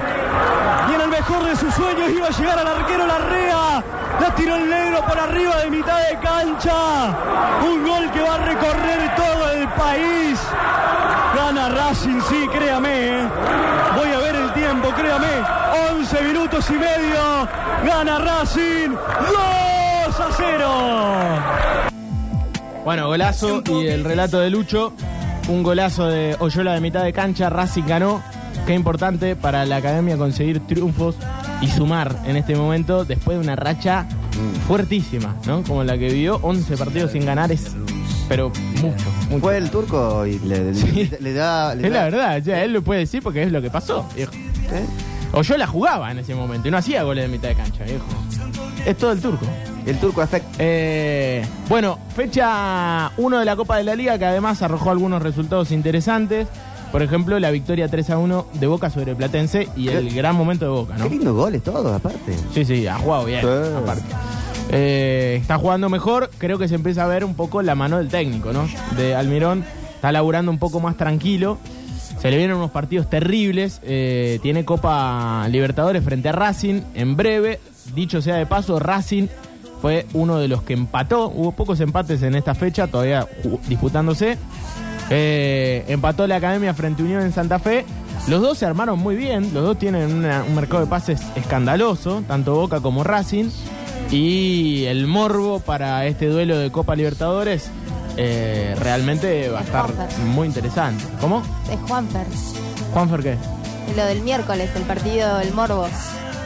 Y 0.89 0.93
en 0.93 0.99
el 0.99 1.07
mejor 1.07 1.45
de 1.45 1.55
sus 1.55 1.73
sueños 1.73 2.09
iba 2.09 2.27
a 2.27 2.31
llegar 2.31 2.59
al 2.59 2.67
arquero 2.67 3.07
Larrea. 3.07 3.81
La 4.19 4.35
tiró 4.35 4.55
el 4.57 4.69
negro 4.69 5.05
por 5.05 5.17
arriba 5.17 5.55
de 5.61 5.69
mitad 5.69 5.99
de 5.99 6.19
cancha. 6.19 7.15
Un 7.65 7.87
gol 7.87 8.11
que 8.11 8.21
va 8.21 8.35
a 8.35 8.37
recorrer 8.39 9.15
todo 9.15 9.51
el 9.51 9.67
país. 9.69 10.37
Gana 11.35 11.69
Racing, 11.69 12.21
sí, 12.27 12.49
créame. 12.51 13.21
¿eh? 13.21 13.29
Voy 13.95 14.11
a 14.11 14.17
ver 14.19 14.35
el 14.35 14.51
tiempo, 14.51 14.89
créame. 14.89 15.31
11 15.91 16.21
minutos 16.23 16.69
y 16.71 16.73
medio. 16.73 17.47
Gana 17.85 18.19
Racing. 18.19 18.89
2 18.89 20.19
a 20.19 20.27
0. 20.35 21.94
Bueno, 22.85 23.07
golazo 23.07 23.63
y 23.67 23.87
el 23.87 24.03
relato 24.03 24.39
de 24.39 24.49
Lucho. 24.49 24.93
Un 25.47 25.63
golazo 25.63 26.07
de 26.07 26.35
Oyola 26.39 26.73
de 26.73 26.81
mitad 26.81 27.03
de 27.03 27.13
cancha. 27.13 27.49
Racing 27.49 27.83
ganó. 27.87 28.23
Qué 28.65 28.73
importante 28.73 29.35
para 29.35 29.65
la 29.65 29.77
academia 29.77 30.17
conseguir 30.17 30.59
triunfos 30.65 31.15
y 31.61 31.67
sumar 31.67 32.15
en 32.25 32.35
este 32.35 32.55
momento 32.55 33.05
después 33.05 33.37
de 33.37 33.43
una 33.43 33.55
racha 33.55 34.05
fuertísima, 34.67 35.35
¿no? 35.45 35.63
Como 35.63 35.83
la 35.83 35.97
que 35.97 36.07
vivió 36.07 36.39
11 36.41 36.75
partidos 36.77 37.11
sin 37.11 37.25
ganar 37.25 37.51
es, 37.51 37.75
pero 38.27 38.49
mucho, 38.81 39.05
mucho. 39.29 39.39
Fue 39.41 39.57
el 39.57 39.69
turco 39.69 40.25
y 40.25 40.39
le, 40.39 40.71
le- 40.71 40.75
Sí. 40.75 41.11
le 41.19 41.33
da. 41.33 41.75
le 41.75 41.87
Es 41.87 41.93
da- 41.93 41.99
la 41.99 42.03
verdad, 42.05 42.41
ya 42.43 42.63
él 42.63 42.73
lo 42.73 42.81
puede 42.81 43.01
decir 43.01 43.21
porque 43.21 43.43
es 43.43 43.51
lo 43.51 43.61
que 43.61 43.69
pasó, 43.69 44.07
viejo. 44.15 44.33
¿Eh? 44.33 44.85
Oyola 45.33 45.67
jugaba 45.67 46.11
en 46.11 46.19
ese 46.19 46.33
momento 46.33 46.67
y 46.67 46.71
no 46.71 46.77
hacía 46.77 47.03
goles 47.03 47.25
de 47.25 47.27
mitad 47.29 47.49
de 47.49 47.55
cancha, 47.55 47.83
viejo. 47.83 48.05
Es 48.85 48.97
todo 48.97 49.11
el 49.11 49.21
turco. 49.21 49.45
El 49.85 49.97
turco 49.99 50.21
afecta. 50.21 50.49
Eh, 50.59 51.45
bueno, 51.69 51.99
fecha 52.15 53.11
1 53.17 53.39
de 53.39 53.45
la 53.45 53.55
Copa 53.55 53.77
de 53.77 53.83
la 53.83 53.95
Liga 53.95 54.17
que 54.17 54.25
además 54.25 54.61
arrojó 54.61 54.91
algunos 54.91 55.21
resultados 55.21 55.71
interesantes. 55.71 56.47
Por 56.91 57.01
ejemplo, 57.03 57.37
la 57.39 57.51
victoria 57.51 57.87
3 57.87 58.09
a 58.11 58.17
1 58.17 58.47
de 58.53 58.67
Boca 58.67 58.89
sobre 58.89 59.15
Platense 59.15 59.67
y 59.75 59.89
el 59.89 60.13
gran 60.15 60.35
momento 60.35 60.65
de 60.65 60.71
Boca, 60.71 60.95
¿no? 60.97 61.03
Qué 61.05 61.09
lindos 61.15 61.35
goles 61.35 61.61
todos, 61.61 61.93
aparte. 61.93 62.33
Sí, 62.53 62.63
sí, 62.63 62.87
ha 62.87 62.95
jugado 62.95 63.25
bien. 63.25 63.41
Sí. 63.41 63.47
aparte. 63.77 64.03
Eh, 64.71 65.37
está 65.41 65.57
jugando 65.57 65.89
mejor, 65.89 66.31
creo 66.37 66.57
que 66.57 66.67
se 66.67 66.75
empieza 66.75 67.03
a 67.03 67.07
ver 67.07 67.23
un 67.25 67.35
poco 67.35 67.61
la 67.61 67.75
mano 67.75 67.97
del 67.97 68.07
técnico, 68.07 68.53
¿no? 68.53 68.67
De 68.97 69.13
Almirón, 69.13 69.63
está 69.95 70.11
laburando 70.11 70.51
un 70.51 70.57
poco 70.57 70.79
más 70.79 70.95
tranquilo. 70.97 71.57
Se 72.21 72.31
le 72.31 72.37
vienen 72.37 72.55
unos 72.57 72.71
partidos 72.71 73.09
terribles. 73.09 73.81
eh, 73.83 74.39
tiene 74.41 74.63
Copa 74.65 75.45
Libertadores 75.49 76.03
frente 76.03 76.29
a 76.29 76.31
Racing 76.31 76.81
en 76.95 77.15
breve. 77.15 77.59
Dicho 77.93 78.21
sea 78.21 78.35
de 78.37 78.45
paso, 78.45 78.79
Racing 78.79 79.27
fue 79.85 80.07
uno 80.13 80.39
de 80.39 80.47
los 80.47 80.63
que 80.63 80.73
empató. 80.73 81.27
Hubo 81.29 81.51
pocos 81.51 81.79
empates 81.79 82.23
en 82.23 82.33
esta 82.33 82.55
fecha, 82.55 82.87
todavía 82.87 83.27
disputándose. 83.67 84.35
Eh, 85.11 85.85
empató 85.87 86.25
la 86.25 86.37
academia 86.37 86.73
frente 86.73 87.03
a 87.03 87.05
Unión 87.05 87.21
en 87.21 87.31
Santa 87.31 87.59
Fe. 87.59 87.85
Los 88.27 88.41
dos 88.41 88.57
se 88.57 88.65
armaron 88.65 88.97
muy 88.97 89.15
bien, 89.15 89.53
los 89.53 89.63
dos 89.63 89.77
tienen 89.77 90.11
una- 90.11 90.43
un 90.43 90.55
mercado 90.55 90.81
de 90.83 90.89
pases 90.89 91.21
escandaloso, 91.35 92.23
tanto 92.27 92.55
Boca 92.55 92.79
como 92.81 93.03
Racing. 93.03 93.51
Y 94.09 94.85
el 94.85 95.05
morbo 95.05 95.59
para 95.59 96.07
este 96.07 96.29
duelo 96.29 96.57
de 96.57 96.71
Copa 96.71 96.95
Libertadores 96.95 97.69
eh, 98.17 98.75
realmente 98.79 99.49
va 99.49 99.59
a 99.59 99.63
estar 99.63 99.85
Juanfer. 99.93 100.19
muy 100.25 100.47
interesante. 100.47 101.03
¿Cómo? 101.21 101.43
Es 101.71 101.79
Juanfer. 101.87 102.25
¿Juanfer 102.91 103.19
qué? 103.21 103.35
Lo 103.95 104.03
del 104.05 104.21
miércoles, 104.23 104.67
el 104.75 104.81
partido 104.81 105.39
El 105.41 105.53
Morbo. 105.53 105.85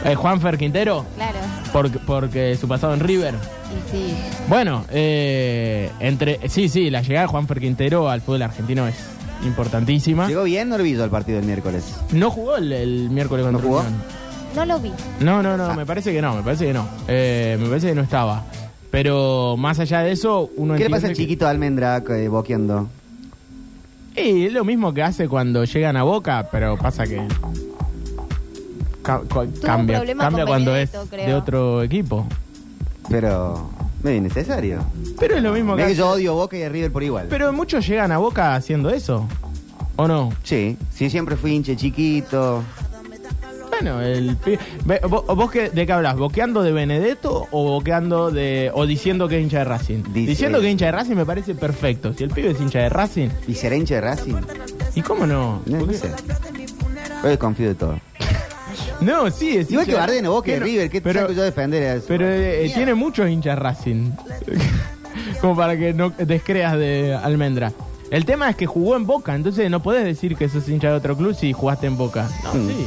Eh, 0.04 0.14
¿Juanfer 0.14 0.56
Quintero? 0.56 1.04
Claro. 1.16 1.38
Porque, 1.72 1.98
porque 1.98 2.56
su 2.56 2.66
pasado 2.66 2.94
en 2.94 3.00
River. 3.00 3.34
Y 3.34 3.90
sí. 3.90 4.14
Bueno, 4.48 4.84
eh, 4.90 5.90
entre 6.00 6.48
sí, 6.48 6.68
sí, 6.68 6.90
la 6.90 7.02
llegada 7.02 7.26
de 7.26 7.32
Juanfer 7.32 7.60
Quintero 7.60 8.08
al 8.08 8.20
fútbol 8.20 8.42
argentino 8.42 8.86
es 8.86 8.96
importantísima. 9.44 10.26
¿Llegó 10.28 10.44
bien 10.44 10.72
o 10.72 10.76
olvido 10.76 11.04
el 11.04 11.10
partido 11.10 11.36
del 11.36 11.46
miércoles? 11.46 11.84
No 12.12 12.30
jugó 12.30 12.56
el, 12.56 12.72
el 12.72 13.10
miércoles 13.10 13.44
contra 13.44 13.62
¿No 13.62 13.68
jugó? 13.68 13.80
Unión. 13.80 14.02
No 14.54 14.64
lo 14.64 14.80
vi. 14.80 14.92
No, 15.20 15.42
no, 15.42 15.56
no, 15.56 15.74
me 15.74 15.86
parece 15.86 16.12
que 16.12 16.20
no, 16.20 16.34
me 16.34 16.42
parece 16.42 16.66
que 16.66 16.72
no. 16.72 16.88
Eh, 17.06 17.56
me 17.60 17.68
parece 17.68 17.88
que 17.88 17.94
no 17.94 18.02
estaba. 18.02 18.44
Pero 18.90 19.56
más 19.56 19.78
allá 19.78 20.00
de 20.00 20.12
eso, 20.12 20.50
uno 20.56 20.74
¿Qué 20.74 20.84
le 20.84 20.90
pasa 20.90 21.06
al 21.06 21.14
chiquito 21.14 21.46
Almendra 21.46 22.02
eh, 22.08 22.26
boqueando? 22.28 22.88
Y 24.16 24.46
es 24.46 24.52
lo 24.52 24.64
mismo 24.64 24.92
que 24.92 25.02
hace 25.02 25.28
cuando 25.28 25.64
llegan 25.64 25.96
a 25.96 26.02
Boca, 26.02 26.48
pero 26.50 26.76
pasa 26.76 27.04
que 27.04 27.22
ca- 29.02 29.22
ca- 29.28 29.40
un 29.40 29.52
cambia, 29.60 29.96
problema 29.98 30.24
cambia 30.24 30.44
con 30.44 30.50
cuando 30.52 30.76
es 30.76 30.90
de 31.10 31.34
otro 31.34 31.82
equipo. 31.82 32.26
Pero 33.08 33.70
medio 34.02 34.18
innecesario. 34.18 34.84
Pero 35.18 35.36
es 35.36 35.42
lo 35.42 35.52
mismo 35.52 35.76
que 35.76 35.82
Ve 35.82 35.88
que 35.88 35.94
yo 35.94 36.10
odio 36.10 36.34
Boca 36.34 36.56
y 36.56 36.62
a 36.62 36.68
River 36.68 36.92
por 36.92 37.02
igual. 37.02 37.26
Pero 37.28 37.52
muchos 37.52 37.86
llegan 37.86 38.12
a 38.12 38.18
Boca 38.18 38.54
haciendo 38.54 38.90
eso. 38.90 39.26
¿O 39.96 40.06
no? 40.08 40.32
Sí, 40.44 40.76
sí, 40.94 41.10
siempre 41.10 41.36
fui 41.36 41.52
hinche 41.54 41.76
chiquito. 41.76 42.62
Bueno, 43.70 44.00
el 44.02 44.36
pi- 44.36 44.58
Ve- 44.84 45.00
¿Vos, 45.08 45.24
vos 45.26 45.50
qué- 45.50 45.70
de 45.70 45.86
qué 45.86 45.92
hablas? 45.92 46.16
¿Boqueando 46.16 46.62
de 46.62 46.70
Benedetto 46.72 47.48
o 47.50 47.64
boqueando 47.64 48.30
de. 48.30 48.70
o 48.74 48.84
diciendo 48.86 49.26
que 49.28 49.38
es 49.38 49.42
hincha 49.42 49.58
de 49.60 49.64
Racing? 49.64 50.02
Dice- 50.12 50.30
Diciendo 50.30 50.60
que 50.60 50.66
es 50.66 50.72
hincha 50.72 50.86
de 50.86 50.92
Racing 50.92 51.14
me 51.16 51.24
parece 51.26 51.54
perfecto. 51.54 52.12
Si 52.12 52.24
el 52.24 52.30
pibe 52.30 52.50
es 52.50 52.60
hincha 52.60 52.80
de 52.80 52.88
Racing, 52.90 53.28
¿Y 53.48 53.54
será 53.54 53.76
hincha 53.76 53.94
de 53.96 54.00
Racing? 54.02 54.34
¿y 54.94 55.00
cómo 55.02 55.26
no? 55.26 55.62
No, 55.66 55.78
¿Por 55.78 55.86
no 55.88 55.92
sé. 55.94 56.10
Hoy 57.24 57.36
confío 57.38 57.68
de 57.68 57.74
todo. 57.74 57.98
No, 59.00 59.30
sí, 59.30 59.56
es 59.56 59.70
Igual 59.70 59.86
que 59.86 59.94
Bardeno, 59.94 60.30
Boca 60.32 60.50
y 60.50 60.54
Pero- 60.54 60.66
River, 60.66 60.90
¿qué 60.90 61.00
pero, 61.00 61.20
saco 61.20 61.32
yo 61.32 61.42
a 61.42 61.44
defender 61.46 61.82
a 61.84 61.94
eso? 61.94 62.04
pero 62.08 62.26
eh, 62.28 62.70
tiene 62.74 62.94
muchos 62.94 63.28
hinchas 63.28 63.58
Racing. 63.58 64.10
Como 65.40 65.56
para 65.56 65.76
que 65.76 65.92
no 65.92 66.10
descreas 66.10 66.76
de 66.78 67.14
Almendra. 67.14 67.72
El 68.10 68.24
tema 68.24 68.50
es 68.50 68.56
que 68.56 68.66
jugó 68.66 68.96
en 68.96 69.06
Boca, 69.06 69.34
entonces 69.34 69.70
no 69.70 69.82
podés 69.82 70.04
decir 70.04 70.36
que 70.36 70.48
sos 70.48 70.68
hincha 70.68 70.88
de 70.90 70.94
otro 70.96 71.16
club 71.16 71.34
si 71.34 71.52
jugaste 71.52 71.86
en 71.86 71.96
Boca. 71.96 72.28
No, 72.44 72.54
Mm. 72.54 72.68
sí. 72.68 72.86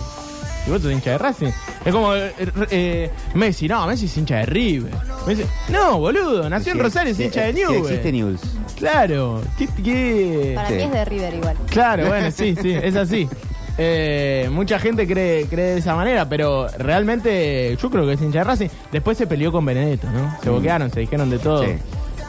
Y 0.66 0.70
vos 0.70 0.82
sos 0.82 0.92
hincha 0.92 1.12
de 1.12 1.18
Racing. 1.18 1.48
Es 1.86 1.92
como 1.92 2.16
eh, 2.16 2.32
eh, 2.72 3.12
Messi, 3.34 3.68
no, 3.68 3.86
Messi 3.88 4.06
es 4.06 4.18
hincha 4.18 4.38
de 4.38 4.46
River. 4.46 4.92
Messi- 5.26 5.46
no, 5.70 6.00
boludo, 6.00 6.50
nació 6.50 6.72
en 6.74 6.78
Sí, 6.78 6.84
Rosario, 6.84 7.12
es 7.12 7.18
sí, 7.18 7.24
hincha 7.26 7.42
de 7.42 7.54
Newell's. 7.54 7.88
existe 7.90 8.12
News. 8.12 8.42
Claro, 8.78 9.42
¿qué, 9.58 9.68
qué? 9.84 10.52
Para 10.56 10.68
Sí. 10.70 10.74
mí 10.76 10.82
es 10.84 10.92
de 10.92 11.06
River 11.06 11.34
igual. 11.36 11.58
Claro, 11.70 12.08
bueno, 12.08 12.32
sí, 12.32 12.56
sí, 12.62 12.72
es 12.72 12.96
así. 12.96 13.28
Eh, 13.78 14.50
mucha 14.52 14.78
gente 14.80 15.08
cree, 15.08 15.48
cree 15.48 15.74
de 15.74 15.80
esa 15.80 15.96
manera, 15.96 16.30
pero 16.30 16.68
realmente 16.78 17.76
yo 17.82 17.90
creo 17.90 18.06
que 18.06 18.14
es 18.14 18.22
hincha 18.22 18.40
de 18.40 18.44
Racing. 18.44 18.68
Después 18.92 19.18
se 19.18 19.26
peleó 19.28 19.52
con 19.52 19.66
Benedetto, 19.66 20.08
¿no? 20.12 20.36
Se 20.44 20.50
boquearon, 20.50 20.92
se 20.92 21.00
dijeron 21.00 21.30
de 21.30 21.40
todo. 21.40 21.64
Sí. 21.64 21.72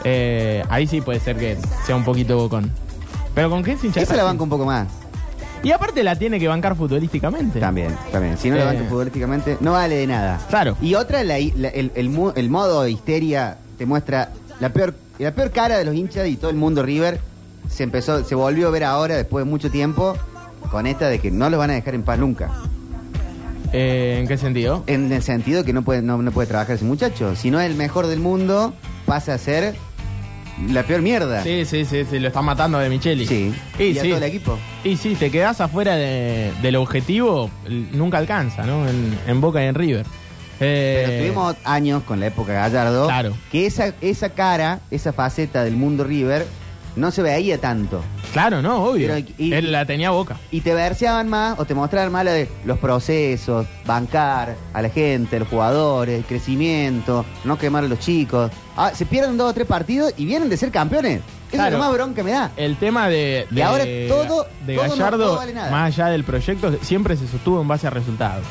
Eh, 0.04 0.62
ahí 0.68 0.86
sí 0.86 1.00
puede 1.00 1.20
ser 1.20 1.36
que 1.36 1.56
sea 1.86 1.96
un 1.96 2.04
poquito 2.04 2.36
bocón. 2.38 2.70
Pero 3.34 3.50
¿con 3.50 3.62
qué 3.62 3.72
es 3.72 3.84
hincha 3.84 4.00
de 4.00 4.04
Esa 4.04 4.14
la 4.16 4.22
Racing? 4.22 4.32
banca 4.34 4.42
un 4.44 4.50
poco 4.50 4.64
más. 4.64 4.88
Y 5.62 5.72
aparte 5.72 6.02
la 6.02 6.16
tiene 6.16 6.38
que 6.38 6.46
bancar 6.48 6.76
futbolísticamente. 6.76 7.58
También, 7.58 7.94
también. 8.12 8.36
Si 8.38 8.48
no 8.50 8.56
la 8.56 8.62
Eh. 8.62 8.66
banca 8.66 8.84
futbolísticamente, 8.88 9.56
no 9.60 9.72
vale 9.72 9.96
de 9.96 10.06
nada. 10.06 10.38
Claro. 10.48 10.76
Y 10.82 10.94
otra, 10.94 11.24
la- 11.24 11.38
la- 11.56 11.68
el, 11.68 11.90
el 11.94 12.08
mu- 12.10 12.32
el 12.36 12.50
modo 12.50 12.86
histeria 12.86 13.56
te 13.78 13.86
muestra 13.86 14.30
la 14.60 14.68
peor, 14.70 14.94
la 15.18 15.32
peor 15.32 15.50
cara 15.50 15.78
de 15.78 15.84
los 15.84 15.94
hinchas 15.94 16.26
y 16.28 16.36
todo 16.36 16.50
el 16.50 16.56
mundo 16.56 16.82
River 16.82 17.18
se 17.68 17.82
empezó, 17.82 18.24
se 18.24 18.34
volvió 18.34 18.68
a 18.68 18.70
ver 18.70 18.84
ahora 18.84 19.16
después 19.16 19.44
de 19.44 19.50
mucho 19.50 19.70
tiempo 19.70 20.16
con 20.70 20.86
esta 20.86 21.08
de 21.08 21.18
que 21.18 21.30
no 21.30 21.48
los 21.50 21.58
van 21.58 21.70
a 21.70 21.74
dejar 21.74 21.94
en 21.94 22.02
paz 22.02 22.18
nunca. 22.18 22.50
Eh, 23.72 24.18
¿En 24.20 24.28
qué 24.28 24.36
sentido? 24.38 24.84
En 24.86 25.12
el 25.12 25.22
sentido 25.22 25.64
que 25.64 25.72
no 25.72 25.82
puede, 25.82 26.02
no, 26.02 26.20
no 26.22 26.30
puede 26.30 26.46
trabajar 26.46 26.76
ese 26.76 26.84
muchacho. 26.84 27.34
Si 27.34 27.50
no 27.50 27.60
es 27.60 27.68
el 27.70 27.76
mejor 27.76 28.06
del 28.06 28.20
mundo, 28.20 28.72
pasa 29.06 29.34
a 29.34 29.38
ser 29.38 29.74
la 30.70 30.84
peor 30.84 31.02
mierda. 31.02 31.42
Sí, 31.42 31.64
sí, 31.64 31.84
sí, 31.84 32.04
sí, 32.08 32.20
lo 32.20 32.28
están 32.28 32.44
matando 32.44 32.78
de 32.78 32.88
Micheli. 32.88 33.26
Sí. 33.26 33.52
Y, 33.78 33.82
Y 33.84 33.98
a 33.98 34.02
sí. 34.02 34.08
todo 34.08 34.18
el 34.18 34.24
equipo. 34.24 34.58
Y 34.84 34.96
sí, 34.96 35.16
te 35.16 35.30
quedas 35.30 35.60
afuera 35.60 35.96
de- 35.96 36.52
del 36.62 36.76
objetivo, 36.76 37.50
nunca 37.92 38.18
alcanza, 38.18 38.62
¿no? 38.64 38.88
En, 38.88 39.18
en 39.26 39.40
Boca 39.40 39.62
y 39.64 39.66
en 39.66 39.74
River. 39.74 40.06
Eh, 40.60 41.02
Pero 41.08 41.18
tuvimos 41.24 41.56
años 41.64 42.04
con 42.04 42.20
la 42.20 42.28
época 42.28 42.52
Gallardo 42.52 43.06
Claro. 43.06 43.32
que 43.50 43.66
esa, 43.66 43.92
esa 44.00 44.28
cara, 44.30 44.78
esa 44.92 45.12
faceta 45.12 45.64
del 45.64 45.74
mundo 45.74 46.04
River 46.04 46.46
no 46.96 47.10
se 47.10 47.22
veía 47.22 47.60
tanto. 47.60 48.02
Claro, 48.32 48.62
no, 48.62 48.84
obvio. 48.84 49.08
Pero, 49.08 49.26
y- 49.38 49.52
Él 49.52 49.70
la 49.72 49.84
tenía 49.86 50.10
Boca. 50.10 50.36
Y 50.50 50.60
te 50.60 50.74
verseaban 50.74 51.28
más 51.28 51.58
o 51.58 51.64
te 51.64 51.74
mostraban 51.74 52.10
más 52.10 52.24
de 52.24 52.48
los 52.64 52.78
procesos, 52.78 53.66
bancar 53.86 54.56
a 54.72 54.82
la 54.82 54.88
gente, 54.88 55.38
los 55.38 55.48
jugadores, 55.48 56.18
el 56.18 56.24
crecimiento, 56.24 57.24
no 57.44 57.58
quemar 57.58 57.84
a 57.84 57.88
los 57.88 57.98
chicos. 58.00 58.50
Ah, 58.76 58.90
se 58.94 59.06
pierden 59.06 59.36
dos 59.36 59.50
o 59.50 59.54
tres 59.54 59.66
partidos 59.66 60.12
y 60.16 60.24
vienen 60.24 60.48
de 60.48 60.56
ser 60.56 60.70
campeones. 60.70 61.20
Eso 61.48 61.62
Claro. 61.62 61.66
es 61.68 61.72
lo 61.74 61.78
más 61.78 61.92
bronca 61.92 62.22
me 62.24 62.32
da. 62.32 62.50
El 62.56 62.76
tema 62.76 63.08
de, 63.08 63.46
Y 63.50 63.54
de- 63.54 63.62
ahora 63.62 63.84
todo- 64.08 64.46
de 64.66 64.74
todo 64.74 64.88
Gallardo, 64.88 65.26
no 65.26 65.36
vale 65.36 65.52
nada. 65.54 65.70
más 65.70 65.86
allá 65.94 66.08
del 66.08 66.24
proyecto, 66.24 66.72
siempre 66.82 67.16
se 67.16 67.28
sostuvo 67.28 67.60
en 67.62 67.68
base 67.68 67.86
a 67.86 67.90
resultados. 67.90 68.44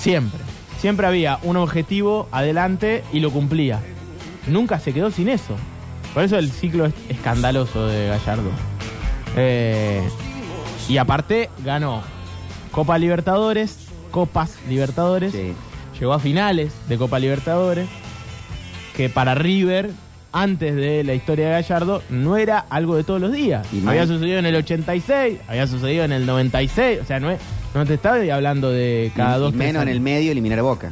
Siempre. 0.00 0.40
Siempre 0.80 1.06
había 1.06 1.38
un 1.44 1.56
objetivo 1.56 2.26
adelante 2.32 3.04
y 3.12 3.20
lo 3.20 3.30
cumplía. 3.30 3.78
Nunca 4.48 4.80
se 4.80 4.92
quedó 4.92 5.12
sin 5.12 5.28
eso. 5.28 5.54
Por 6.14 6.24
eso 6.24 6.36
el 6.38 6.50
ciclo 6.50 6.86
es 6.86 6.92
escandaloso 7.08 7.86
de 7.86 8.08
Gallardo. 8.08 8.50
Eh, 9.36 10.02
y 10.88 10.98
aparte 10.98 11.48
ganó 11.64 12.02
Copa 12.70 12.98
Libertadores, 12.98 13.78
Copas 14.10 14.58
Libertadores, 14.68 15.32
Sí. 15.32 15.52
llegó 15.98 16.12
a 16.12 16.18
finales 16.18 16.72
de 16.88 16.98
Copa 16.98 17.18
Libertadores, 17.18 17.88
que 18.96 19.08
para 19.08 19.34
River, 19.34 19.90
antes 20.32 20.74
de 20.76 21.02
la 21.04 21.14
historia 21.14 21.46
de 21.46 21.52
Gallardo, 21.52 22.02
no 22.10 22.36
era 22.36 22.58
algo 22.58 22.96
de 22.96 23.04
todos 23.04 23.20
los 23.20 23.32
días. 23.32 23.66
Y 23.72 23.76
no- 23.76 23.90
había 23.90 24.06
sucedido 24.06 24.38
en 24.38 24.46
el 24.46 24.54
86, 24.56 25.38
había 25.48 25.66
sucedido 25.66 26.04
en 26.04 26.12
el 26.12 26.26
96, 26.26 27.00
o 27.02 27.04
sea, 27.06 27.20
no, 27.20 27.30
es, 27.30 27.40
no 27.74 27.86
te 27.86 27.94
estaba 27.94 28.16
hablando 28.34 28.70
de 28.70 29.12
cada 29.16 29.38
Y- 29.38 29.40
dos 29.40 29.54
y 29.54 29.56
menos 29.56 29.82
en 29.82 29.88
el 29.88 30.00
medio 30.00 30.30
eliminar 30.32 30.58
a 30.58 30.62
Boca. 30.62 30.90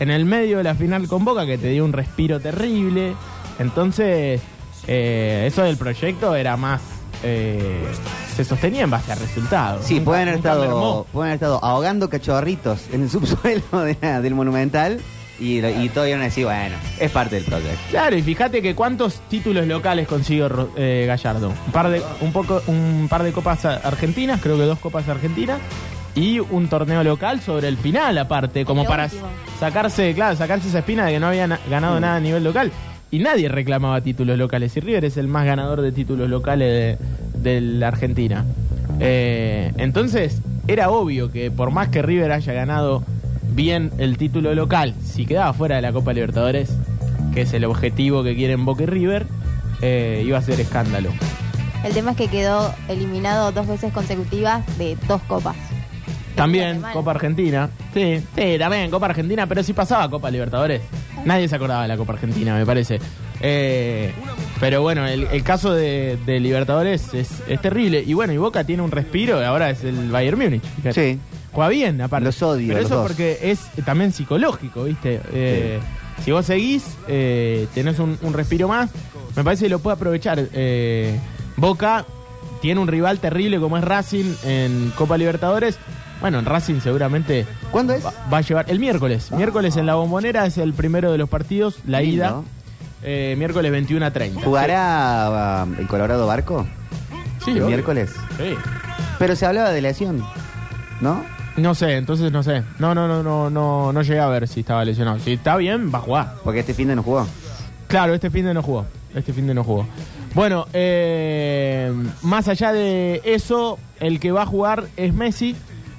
En 0.00 0.10
el 0.10 0.24
medio 0.24 0.58
de 0.58 0.64
la 0.64 0.74
final 0.74 1.06
con 1.06 1.24
Boca, 1.24 1.46
que 1.46 1.56
te 1.56 1.68
dio 1.70 1.84
un 1.84 1.92
respiro 1.92 2.40
terrible. 2.40 3.14
Entonces, 3.58 4.40
eh, 4.86 5.44
eso 5.46 5.62
del 5.62 5.76
proyecto 5.76 6.34
era 6.34 6.56
más... 6.56 6.80
eh, 7.22 7.82
se 8.36 8.44
sostenía 8.44 8.82
en 8.82 8.90
base 8.90 9.12
a 9.12 9.14
resultados. 9.14 9.84
Sí, 9.86 9.94
Nunca- 9.94 10.04
pueden 10.04 10.28
haber, 10.28 10.36
nunca 10.36 10.48
estado, 10.50 11.06
pueden 11.12 11.28
haber 11.30 11.34
estado 11.36 11.64
ahogando 11.64 12.10
cachorritos 12.10 12.80
en 12.92 13.02
el 13.04 13.10
subsuelo 13.10 13.62
de 13.84 13.96
la- 14.00 14.20
del 14.20 14.34
Monumental 14.34 15.00
Y, 15.40 15.60
lo- 15.60 15.70
y 15.70 15.88
todavía 15.90 16.16
no 16.18 16.22
decir, 16.24 16.44
bueno, 16.44 16.76
es 17.00 17.10
parte 17.10 17.36
del 17.36 17.44
proyecto. 17.44 17.78
Claro, 17.90 18.16
y 18.16 18.22
fíjate 18.22 18.60
que 18.62 18.74
cuántos 18.74 19.20
títulos 19.28 19.66
locales 19.66 20.06
consiguió 20.08 20.48
Ro- 20.48 20.70
eh, 20.76 21.04
Gallardo. 21.06 21.48
Un 21.66 21.72
par 21.72 21.88
de 21.90 22.02
un 22.20 22.32
poco 22.32 22.62
un 22.66 23.06
par 23.08 23.22
de 23.22 23.32
copas 23.32 23.64
a- 23.64 23.76
argentinas, 23.76 24.40
creo 24.42 24.56
que 24.56 24.62
dos 24.64 24.78
copas 24.78 25.08
argentinas 25.08 25.58
y 26.14 26.38
un 26.38 26.68
torneo 26.68 27.02
local 27.04 27.40
sobre 27.42 27.68
el 27.68 27.76
final 27.76 28.16
aparte, 28.18 28.64
como 28.64 28.82
Lo 28.84 28.88
para 28.88 29.04
último. 29.04 29.26
sacarse, 29.60 30.14
claro, 30.14 30.36
sacarse 30.36 30.68
esa 30.68 30.78
espina 30.78 31.04
de 31.06 31.12
que 31.12 31.20
no 31.20 31.26
habían 31.28 31.58
ganado 31.68 32.00
nada 32.00 32.16
a 32.16 32.20
nivel 32.20 32.42
local. 32.44 32.72
Y 33.16 33.18
nadie 33.18 33.48
reclamaba 33.48 34.02
títulos 34.02 34.36
locales. 34.36 34.76
Y 34.76 34.80
River 34.80 35.06
es 35.06 35.16
el 35.16 35.26
más 35.26 35.46
ganador 35.46 35.80
de 35.80 35.90
títulos 35.90 36.28
locales 36.28 36.98
de, 37.34 37.60
la 37.62 37.88
Argentina. 37.88 38.44
Eh, 39.00 39.72
entonces, 39.78 40.42
era 40.68 40.90
obvio 40.90 41.32
que 41.32 41.50
por 41.50 41.70
más 41.70 41.88
que 41.88 42.02
River 42.02 42.30
haya 42.30 42.52
ganado 42.52 43.04
bien 43.54 43.90
el 43.96 44.18
título 44.18 44.54
local, 44.54 44.92
si 45.02 45.24
quedaba 45.24 45.54
fuera 45.54 45.76
de 45.76 45.82
la 45.82 45.94
Copa 45.94 46.12
Libertadores, 46.12 46.76
que 47.32 47.40
es 47.40 47.54
el 47.54 47.64
objetivo 47.64 48.22
que 48.22 48.36
quieren 48.36 48.66
Boca 48.66 48.82
y 48.82 48.86
River, 48.86 49.26
eh, 49.80 50.22
iba 50.22 50.36
a 50.36 50.42
ser 50.42 50.60
escándalo. 50.60 51.08
El 51.84 51.94
tema 51.94 52.10
es 52.10 52.18
que 52.18 52.28
quedó 52.28 52.74
eliminado 52.88 53.50
dos 53.50 53.66
veces 53.66 53.94
consecutivas 53.94 54.62
de 54.76 54.98
dos 55.08 55.22
copas. 55.22 55.56
También 56.36 56.64
Alemania. 56.68 56.92
Copa 56.94 57.10
Argentina. 57.12 57.70
Sí, 57.94 58.22
sí, 58.36 58.56
también 58.58 58.90
Copa 58.90 59.06
Argentina, 59.06 59.46
pero 59.46 59.62
sí 59.62 59.72
pasaba 59.72 60.08
Copa 60.10 60.30
Libertadores. 60.30 60.82
Nadie 61.24 61.48
se 61.48 61.56
acordaba 61.56 61.82
de 61.82 61.88
la 61.88 61.96
Copa 61.96 62.12
Argentina, 62.12 62.56
me 62.56 62.64
parece. 62.66 63.00
Eh, 63.40 64.12
pero 64.60 64.82
bueno, 64.82 65.06
el, 65.06 65.24
el 65.24 65.42
caso 65.42 65.72
de, 65.74 66.18
de 66.24 66.40
Libertadores 66.40 67.12
es, 67.14 67.42
es 67.48 67.60
terrible. 67.60 68.02
Y 68.06 68.14
bueno, 68.14 68.32
y 68.32 68.36
Boca 68.36 68.64
tiene 68.64 68.82
un 68.82 68.90
respiro 68.90 69.44
ahora 69.44 69.70
es 69.70 69.82
el 69.84 70.10
Bayern 70.10 70.38
Múnich. 70.38 70.62
fíjate. 70.62 71.14
Sí. 71.14 71.18
Juega 71.52 71.68
bien, 71.70 72.00
aparte. 72.02 72.26
Los 72.26 72.42
odio, 72.42 72.68
Pero 72.68 72.80
los 72.80 72.86
eso 72.86 72.96
dos. 72.96 73.06
porque 73.06 73.38
es 73.42 73.60
también 73.84 74.12
psicológico, 74.12 74.84
¿viste? 74.84 75.20
Eh, 75.32 75.80
Si 76.24 76.30
vos 76.30 76.44
seguís, 76.46 76.84
eh, 77.08 77.66
tenés 77.74 77.98
un, 77.98 78.18
un 78.22 78.32
respiro 78.34 78.68
más. 78.68 78.90
Me 79.34 79.42
parece 79.42 79.64
que 79.64 79.70
lo 79.70 79.78
puede 79.78 79.96
aprovechar. 79.96 80.38
Eh, 80.52 81.18
Boca 81.56 82.04
tiene 82.60 82.80
un 82.80 82.88
rival 82.88 83.18
terrible 83.20 83.58
como 83.58 83.78
es 83.78 83.84
Racing 83.84 84.34
en 84.44 84.92
Copa 84.96 85.16
Libertadores. 85.16 85.78
Bueno, 86.20 86.38
en 86.38 86.44
Racing 86.46 86.80
seguramente 86.80 87.46
¿Cuándo 87.70 87.92
es? 87.92 88.04
va, 88.04 88.12
va 88.32 88.38
a 88.38 88.40
llevar 88.40 88.64
el 88.70 88.78
miércoles. 88.78 89.30
Miércoles 89.32 89.76
en 89.76 89.86
la 89.86 89.94
bombonera 89.96 90.46
es 90.46 90.56
el 90.58 90.72
primero 90.72 91.12
de 91.12 91.18
los 91.18 91.28
partidos, 91.28 91.78
la 91.86 92.00
Lindo. 92.00 92.14
ida. 92.16 92.34
Eh, 93.02 93.34
miércoles 93.38 93.70
21 93.70 94.04
a 94.06 94.10
30. 94.10 94.40
¿Jugará 94.42 95.66
el 95.78 95.86
Colorado 95.86 96.26
Barco? 96.26 96.66
Sí, 97.44 97.50
el 97.50 97.58
obvio. 97.58 97.66
miércoles. 97.68 98.10
Sí. 98.38 98.54
Pero 99.18 99.36
se 99.36 99.46
hablaba 99.46 99.70
de 99.70 99.80
lesión, 99.82 100.24
¿no? 101.00 101.22
No 101.56 101.74
sé, 101.74 101.96
entonces 101.96 102.32
no 102.32 102.42
sé. 102.42 102.62
No, 102.78 102.94
no, 102.94 103.06
no, 103.08 103.22
no, 103.22 103.48
no, 103.50 103.92
no 103.92 104.02
llegué 104.02 104.20
a 104.20 104.26
ver 104.28 104.48
si 104.48 104.60
estaba 104.60 104.84
lesionado. 104.84 105.18
Si 105.20 105.34
está 105.34 105.56
bien, 105.56 105.90
va 105.94 105.98
a 105.98 106.02
jugar. 106.02 106.34
Porque 106.44 106.60
este 106.60 106.74
fin 106.74 106.88
de 106.88 106.96
no 106.96 107.02
jugó. 107.02 107.26
Claro, 107.88 108.14
este 108.14 108.30
fin 108.30 108.44
de 108.46 108.52
no 108.54 108.62
jugó. 108.62 108.84
Este 109.14 109.32
fin 109.32 109.46
de 109.46 109.54
no 109.54 109.64
jugó. 109.64 109.86
Bueno, 110.34 110.66
eh, 110.74 111.90
más 112.22 112.48
allá 112.48 112.72
de 112.72 113.22
eso, 113.24 113.78
el 114.00 114.20
que 114.20 114.32
va 114.32 114.42
a 114.42 114.46
jugar 114.46 114.84
es 114.98 115.14
Messi. 115.14 115.56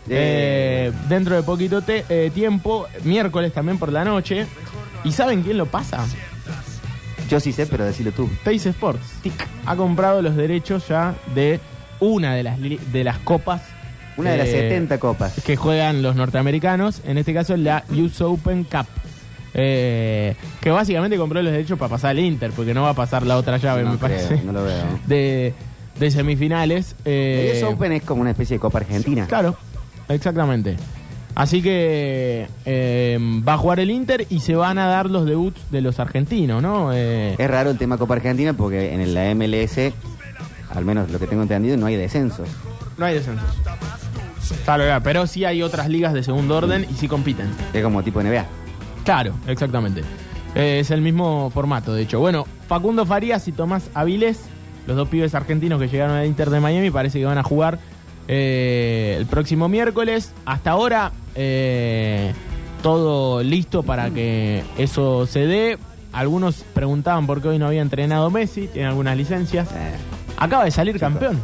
Eh. 0.09 0.89
Eh, 0.89 0.93
dentro 1.09 1.35
de 1.35 1.43
poquito 1.43 1.81
te- 1.81 2.05
eh, 2.09 2.31
tiempo, 2.33 2.87
miércoles 3.03 3.51
también 3.53 3.77
por 3.77 3.91
la 3.91 4.03
noche. 4.05 4.45
¿Y 5.03 5.11
saben 5.11 5.43
quién 5.43 5.57
lo 5.57 5.65
pasa? 5.65 6.05
Yo 7.29 7.39
sí 7.39 7.51
sé, 7.51 7.65
pero 7.67 7.83
decilo 7.85 8.11
tú. 8.11 8.29
Teis 8.43 8.65
Sports. 8.65 9.05
TIC, 9.21 9.47
ha 9.65 9.75
comprado 9.75 10.21
los 10.21 10.35
derechos 10.35 10.87
ya 10.87 11.13
de 11.35 11.59
una 11.99 12.33
de 12.35 12.43
las, 12.43 12.59
li- 12.59 12.79
de 12.91 13.03
las 13.03 13.17
copas. 13.19 13.61
Una 14.15 14.31
de 14.31 14.37
las 14.37 14.47
eh, 14.47 14.51
70 14.69 14.97
copas. 14.99 15.33
que 15.45 15.55
juegan 15.57 16.01
los 16.01 16.15
norteamericanos, 16.15 17.01
en 17.05 17.17
este 17.17 17.33
caso 17.33 17.55
la 17.57 17.83
US 17.91 18.21
Open 18.21 18.63
Cup. 18.63 18.87
Eh, 19.53 20.35
que 20.61 20.69
básicamente 20.71 21.17
compró 21.17 21.41
los 21.41 21.51
derechos 21.51 21.77
para 21.79 21.89
pasar 21.89 22.11
al 22.11 22.19
Inter, 22.19 22.51
porque 22.51 22.73
no 22.73 22.83
va 22.83 22.89
a 22.89 22.93
pasar 22.93 23.25
la 23.25 23.37
otra 23.37 23.57
llave, 23.57 23.83
No 23.83 23.91
me 23.93 23.97
creo, 23.97 24.09
parece. 24.09 24.41
no 24.43 24.51
lo 24.53 24.63
veo. 24.63 24.83
De, 25.07 25.53
de 25.99 26.11
semifinales. 26.11 26.95
eh, 27.05 27.53
El 27.57 27.63
US 27.63 27.73
Open 27.73 27.91
es 27.93 28.03
como 28.03 28.21
una 28.21 28.31
especie 28.31 28.55
de 28.55 28.59
copa 28.59 28.79
argentina. 28.79 29.25
Claro, 29.27 29.55
exactamente. 30.09 30.75
Así 31.35 31.61
que 31.61 32.47
eh, 32.65 33.19
va 33.47 33.53
a 33.53 33.57
jugar 33.57 33.79
el 33.79 33.91
Inter 33.91 34.25
y 34.29 34.39
se 34.39 34.55
van 34.55 34.79
a 34.79 34.87
dar 34.87 35.07
los 35.09 35.25
debuts 35.27 35.61
de 35.69 35.81
los 35.81 35.99
argentinos, 35.99 36.63
¿no? 36.63 36.91
Eh, 36.93 37.35
Es 37.37 37.49
raro 37.49 37.69
el 37.69 37.77
tema 37.77 37.97
Copa 37.97 38.15
Argentina 38.15 38.53
porque 38.53 38.93
en 38.93 39.13
la 39.13 39.35
MLS, 39.35 39.93
al 40.73 40.83
menos 40.83 41.11
lo 41.11 41.19
que 41.19 41.27
tengo 41.27 41.43
entendido, 41.43 41.77
no 41.77 41.85
hay 41.85 41.95
descensos. 41.95 42.49
no 42.97 43.05
hay 43.05 43.13
descensos. 43.13 43.45
Claro, 44.65 44.85
ya, 44.87 44.99
pero 45.01 45.27
sí 45.27 45.45
hay 45.45 45.61
otras 45.61 45.89
ligas 45.89 46.13
de 46.13 46.23
segundo 46.23 46.55
orden 46.57 46.87
y 46.89 46.93
sí 46.95 47.07
compiten. 47.07 47.47
Es 47.73 47.83
como 47.83 48.01
tipo 48.01 48.19
NBA. 48.21 48.45
Claro, 49.05 49.33
exactamente. 49.45 50.01
Eh, 50.55 50.79
es 50.79 50.89
el 50.89 51.01
mismo 51.01 51.51
formato, 51.53 51.93
de 51.93 52.01
hecho. 52.01 52.19
Bueno, 52.19 52.45
Facundo 52.67 53.05
Farías 53.05 53.47
y 53.47 53.51
Tomás 53.51 53.89
Avilés, 53.93 54.39
los 54.87 54.97
dos 54.97 55.07
pibes 55.09 55.35
argentinos 55.35 55.79
que 55.79 55.87
llegaron 55.87 56.15
al 56.15 56.25
Inter 56.25 56.49
de 56.49 56.59
Miami, 56.61 56.89
parece 56.89 57.19
que 57.19 57.25
van 57.25 57.37
a 57.37 57.43
jugar 57.43 57.77
eh, 58.27 59.15
el 59.17 59.25
próximo 59.25 59.67
miércoles. 59.69 60.33
Hasta 60.45 60.71
ahora, 60.71 61.11
eh, 61.35 62.33
todo 62.81 63.43
listo 63.43 63.83
para 63.83 64.09
que 64.09 64.63
eso 64.77 65.25
se 65.25 65.45
dé. 65.47 65.77
Algunos 66.13 66.63
preguntaban 66.73 67.27
por 67.27 67.41
qué 67.41 67.49
hoy 67.49 67.59
no 67.59 67.67
había 67.67 67.81
entrenado 67.81 68.29
Messi, 68.29 68.67
tiene 68.67 68.87
algunas 68.87 69.15
licencias. 69.17 69.67
Acaba 70.37 70.65
de 70.65 70.71
salir 70.71 70.99
campeón. 70.99 71.39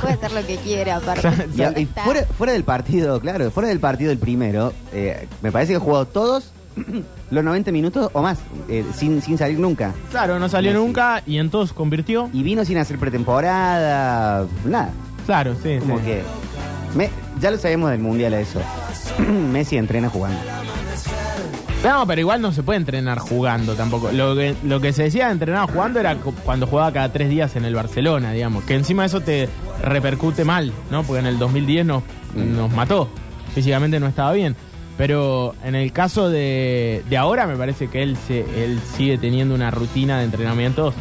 Puede 0.00 0.14
hacer 0.14 0.32
lo 0.32 0.46
que 0.46 0.56
quiera, 0.56 0.96
aparte. 0.98 1.88
Fuera, 2.04 2.24
fuera 2.26 2.52
del 2.52 2.64
partido, 2.64 3.20
claro, 3.20 3.50
fuera 3.50 3.68
del 3.68 3.80
partido 3.80 4.10
del 4.10 4.18
primero, 4.18 4.72
eh, 4.92 5.26
me 5.42 5.50
parece 5.52 5.72
que 5.72 5.76
ha 5.76 5.80
jugado 5.80 6.06
todos 6.06 6.52
los 7.30 7.44
90 7.44 7.72
minutos 7.72 8.10
o 8.12 8.22
más, 8.22 8.38
eh, 8.68 8.84
sin, 8.94 9.20
sin 9.22 9.38
salir 9.38 9.58
nunca. 9.58 9.92
Claro, 10.10 10.38
no 10.38 10.48
salió 10.48 10.72
Messi. 10.72 10.84
nunca 10.84 11.22
y 11.26 11.38
entonces 11.38 11.74
convirtió. 11.74 12.30
Y 12.32 12.42
vino 12.42 12.64
sin 12.64 12.78
hacer 12.78 12.98
pretemporada, 12.98 14.46
nada. 14.64 14.90
Claro, 15.26 15.54
sí. 15.62 15.78
Como 15.80 15.98
sí. 15.98 16.04
que. 16.04 16.22
me- 16.94 17.10
ya 17.40 17.50
lo 17.50 17.58
sabemos 17.58 17.90
del 17.90 18.00
mundial 18.00 18.34
eso. 18.34 18.60
Messi 19.52 19.76
entrena 19.76 20.08
jugando. 20.08 20.38
No, 21.84 22.06
pero 22.06 22.20
igual 22.20 22.40
no 22.40 22.52
se 22.52 22.62
puede 22.62 22.76
entrenar 22.76 23.18
jugando 23.18 23.74
tampoco. 23.74 24.12
Lo 24.12 24.36
que, 24.36 24.54
lo 24.62 24.80
que 24.80 24.92
se 24.92 25.04
decía 25.04 25.26
de 25.26 25.32
entrenar 25.32 25.68
jugando 25.68 25.98
era 25.98 26.14
cu- 26.14 26.32
cuando 26.44 26.68
jugaba 26.68 26.92
cada 26.92 27.08
tres 27.12 27.28
días 27.28 27.56
en 27.56 27.64
el 27.64 27.74
Barcelona, 27.74 28.30
digamos. 28.32 28.62
Que 28.64 28.74
encima 28.76 29.04
eso 29.04 29.20
te 29.20 29.48
repercute 29.82 30.44
mal, 30.44 30.72
¿no? 30.92 31.02
Porque 31.02 31.18
en 31.20 31.26
el 31.26 31.38
2010 31.40 31.84
nos, 31.86 32.02
Mm. 32.34 32.56
nos 32.56 32.72
mató. 32.72 33.08
Físicamente 33.54 33.98
no 33.98 34.06
estaba 34.06 34.32
bien. 34.32 34.54
Pero 34.96 35.54
en 35.64 35.74
el 35.74 35.90
caso 35.92 36.30
de, 36.30 37.02
de 37.10 37.16
ahora 37.16 37.46
me 37.48 37.56
parece 37.56 37.88
que 37.88 38.02
él, 38.02 38.16
se, 38.28 38.40
él 38.62 38.78
sigue 38.96 39.18
teniendo 39.18 39.54
una 39.54 39.70
rutina 39.72 40.18
de 40.18 40.24
entrenamientos. 40.24 40.94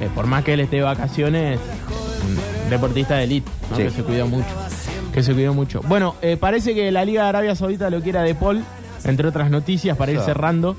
eh, 0.00 0.08
por 0.14 0.26
más 0.26 0.42
que 0.42 0.54
él 0.54 0.60
esté 0.60 0.76
de 0.76 0.82
vacaciones, 0.82 1.60
un 2.24 2.70
deportista 2.70 3.16
de 3.16 3.24
elite, 3.24 3.50
¿no? 3.70 3.76
Sí. 3.76 3.82
que 3.84 3.90
se 3.90 4.02
cuidó 4.02 4.26
mucho. 4.26 4.48
Que 5.12 5.22
se 5.22 5.32
cuidó 5.34 5.54
mucho. 5.54 5.80
Bueno, 5.86 6.14
eh, 6.22 6.36
parece 6.38 6.74
que 6.74 6.90
la 6.90 7.04
Liga 7.04 7.22
de 7.22 7.28
Arabia 7.28 7.54
Saudita 7.54 7.88
lo 7.90 8.00
quiera 8.00 8.22
de 8.22 8.34
Paul, 8.34 8.64
entre 9.04 9.28
otras 9.28 9.50
noticias, 9.50 9.96
para 9.96 10.12
ir 10.12 10.20
cerrando. 10.20 10.76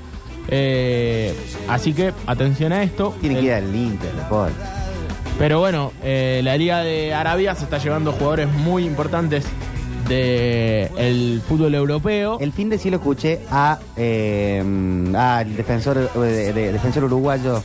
Eh, 0.48 1.34
así 1.68 1.92
que 1.92 2.12
atención 2.26 2.72
a 2.72 2.82
esto. 2.82 3.14
Tiene 3.20 3.36
que 3.40 3.46
ir 3.46 3.52
al 3.52 3.74
Inter, 3.74 4.10
Paul. 4.30 4.50
pero 5.38 5.58
bueno, 5.60 5.92
eh, 6.04 6.40
la 6.44 6.56
Liga 6.56 6.82
de 6.82 7.12
Arabia 7.14 7.54
se 7.54 7.64
está 7.64 7.78
llevando 7.78 8.12
jugadores 8.12 8.48
muy 8.52 8.84
importantes 8.84 9.44
del 10.08 11.40
fútbol 11.48 11.74
europeo. 11.74 12.38
El 12.40 12.52
fin 12.52 12.68
de 12.68 12.78
sí 12.78 12.90
lo 12.90 12.96
escuché 12.98 13.40
a 13.50 13.78
eh, 13.96 14.60
al 15.16 15.56
defensor 15.56 16.12
de- 16.12 16.52
de- 16.52 16.72
defensor 16.72 17.04
uruguayo. 17.04 17.62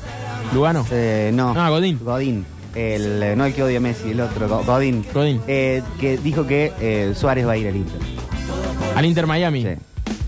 Lugano. 0.54 0.86
eh, 0.91 1.32
no. 1.34 1.54
Ah, 1.56 1.70
Godín. 1.70 2.00
Godín. 2.04 2.46
El, 2.75 3.21
eh, 3.23 3.36
no 3.36 3.45
el 3.45 3.53
que 3.53 3.63
odia 3.63 3.77
a 3.77 3.81
Messi, 3.81 4.12
el 4.12 4.21
otro, 4.21 4.47
Go- 4.47 4.63
Godín. 4.65 5.05
Godín. 5.13 5.41
Eh, 5.47 5.81
que 5.99 6.17
dijo 6.17 6.47
que 6.47 6.71
eh, 6.79 7.13
Suárez 7.15 7.45
va 7.47 7.53
a 7.53 7.57
ir 7.57 7.67
al 7.67 7.75
Inter. 7.75 7.99
Al 8.95 9.05
Inter 9.05 9.27
Miami. 9.27 9.63
Sí. 9.63 9.69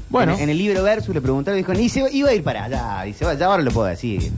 Bueno, 0.10 0.34
En, 0.36 0.42
en 0.42 0.50
el 0.50 0.58
libro 0.58 0.84
Versus 0.84 1.14
le 1.16 1.22
preguntaron 1.22 1.58
y 1.58 1.62
dijo, 1.64 1.74
ni 1.74 1.90
se 1.90 2.08
iba 2.12 2.30
a 2.30 2.34
ir 2.34 2.44
para 2.44 2.66
allá. 2.66 3.02
Dice, 3.04 3.26
ya 3.40 3.46
ahora 3.48 3.64
lo 3.64 3.72
puedo 3.72 3.88
decir. 3.88 4.32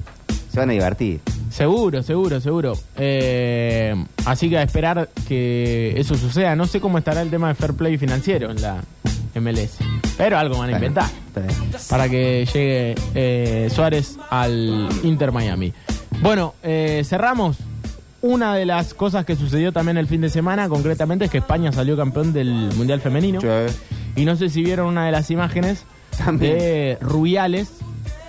Se 0.51 0.59
van 0.59 0.69
a 0.69 0.73
divertir. 0.73 1.19
seguro, 1.49 2.01
seguro, 2.01 2.39
seguro. 2.39 2.73
Eh, 2.95 3.93
así 4.25 4.49
que 4.49 4.57
a 4.57 4.63
esperar 4.63 5.09
que 5.27 5.93
eso 5.99 6.15
suceda. 6.15 6.55
No 6.55 6.65
sé 6.65 6.79
cómo 6.79 6.97
estará 6.97 7.21
el 7.21 7.29
tema 7.29 7.49
de 7.49 7.55
fair 7.55 7.73
play 7.73 7.97
financiero 7.97 8.51
en 8.51 8.61
la 8.61 8.81
MLS. 9.35 9.77
Pero 10.17 10.37
algo 10.37 10.59
van 10.59 10.69
a 10.69 10.73
inventar. 10.73 11.09
bien. 11.35 11.47
para 11.89 12.07
que 12.07 12.45
llegue 12.53 12.95
eh, 13.13 13.69
Suárez 13.73 14.17
al 14.29 14.87
Inter 15.03 15.33
Miami. 15.33 15.73
Bueno, 16.21 16.53
eh, 16.63 17.01
cerramos. 17.05 17.57
Una 18.27 18.55
de 18.55 18.65
las 18.65 18.95
cosas 18.95 19.23
que 19.23 19.35
sucedió 19.35 19.71
también 19.71 19.97
el 19.97 20.07
fin 20.07 20.19
de 20.19 20.29
semana, 20.31 20.67
concretamente, 20.67 21.25
es 21.25 21.31
que 21.31 21.37
España 21.37 21.71
salió 21.71 21.95
campeón 21.95 22.33
del 22.33 22.71
Mundial 22.75 22.99
Femenino. 22.99 23.39
Y 24.15 24.25
no 24.25 24.35
sé 24.35 24.49
si 24.49 24.63
vieron 24.63 24.87
una 24.87 25.05
de 25.05 25.11
las 25.11 25.29
imágenes 25.29 25.83
También. 26.17 26.57
de 26.57 26.97
Rubiales, 27.01 27.69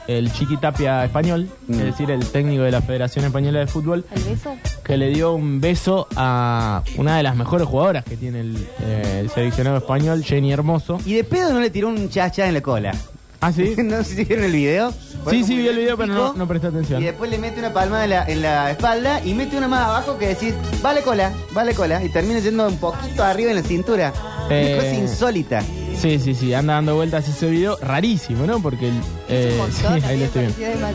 el 0.07 0.31
chiquitapia 0.33 1.03
español, 1.03 1.49
Mm. 1.67 1.73
es 1.73 1.85
decir, 1.87 2.11
el 2.11 2.27
técnico 2.27 2.63
de 2.65 2.73
la 2.73 2.83
Federación 2.83 3.25
Española 3.25 3.61
de 3.61 3.67
Fútbol, 3.69 4.05
¿El 4.15 4.23
beso? 4.25 4.55
que 4.85 4.99
le 4.99 5.09
dio 5.09 5.33
un 5.33 5.63
beso 5.63 6.07
a 6.15 6.83
una 6.99 7.17
de 7.17 7.23
las 7.23 7.35
mejores 7.35 7.67
jugadoras 7.67 8.05
que 8.05 8.19
tiene 8.19 8.41
el, 8.41 8.57
eh, 8.83 9.21
el 9.21 9.31
seleccionado 9.31 9.79
español, 9.79 10.23
Jenny 10.23 10.53
Hermoso. 10.53 10.99
Y 11.07 11.15
de 11.15 11.25
pedo 11.25 11.55
no 11.55 11.61
le 11.61 11.71
tiró 11.71 11.89
un 11.89 12.11
chacha 12.11 12.47
en 12.47 12.53
la 12.53 12.61
cola. 12.61 12.93
¿Ah, 13.41 13.53
sí? 13.53 13.75
no 13.83 14.03
sé 14.03 14.17
si 14.17 14.25
vieron 14.25 14.45
el 14.47 14.53
video. 14.53 14.93
Sí, 15.31 15.43
sí, 15.43 15.57
vi 15.57 15.67
el 15.67 15.77
video, 15.77 15.97
pero 15.97 16.13
no, 16.15 16.33
no 16.35 16.47
presté 16.47 16.69
atención. 16.69 17.03
Y 17.03 17.05
después 17.07 17.29
le 17.31 17.39
mete 17.39 17.59
una 17.59 17.73
palmada 17.73 18.05
en 18.05 18.11
la, 18.11 18.25
en 18.29 18.43
la 18.43 18.71
espalda 18.71 19.21
y 19.25 19.35
mete 19.35 19.57
una 19.57 19.67
más 19.67 19.87
abajo 19.87 20.19
que 20.19 20.29
decís, 20.29 20.55
vale 20.83 21.03
cola, 21.03 21.33
vale 21.53 21.75
cola. 21.75 22.03
Y 22.05 22.09
termina 22.11 22.39
yendo 22.39 22.67
un 22.69 22.77
poquito 22.79 23.25
arriba 23.25 23.51
en 23.51 23.57
la 23.57 23.63
cintura. 23.63 24.13
Eh, 24.49 24.75
Una 24.75 24.83
cosa 24.85 24.95
insólita. 24.95 25.63
Sí, 26.01 26.21
sí, 26.21 26.35
sí, 26.35 26.55
anda 26.55 26.75
dando 26.75 26.95
vueltas 26.95 27.27
ese 27.29 27.51
video. 27.51 27.77
Rarísimo, 27.83 28.47
¿no? 28.47 28.61
Porque. 28.63 28.89
el- 28.89 29.01
eh, 29.29 29.51
un 29.53 29.59
montón, 29.59 30.01
sí, 30.01 30.07
ahí 30.07 30.19
lo 30.19 30.25
estoy 30.27 30.47
viendo. 30.47 30.87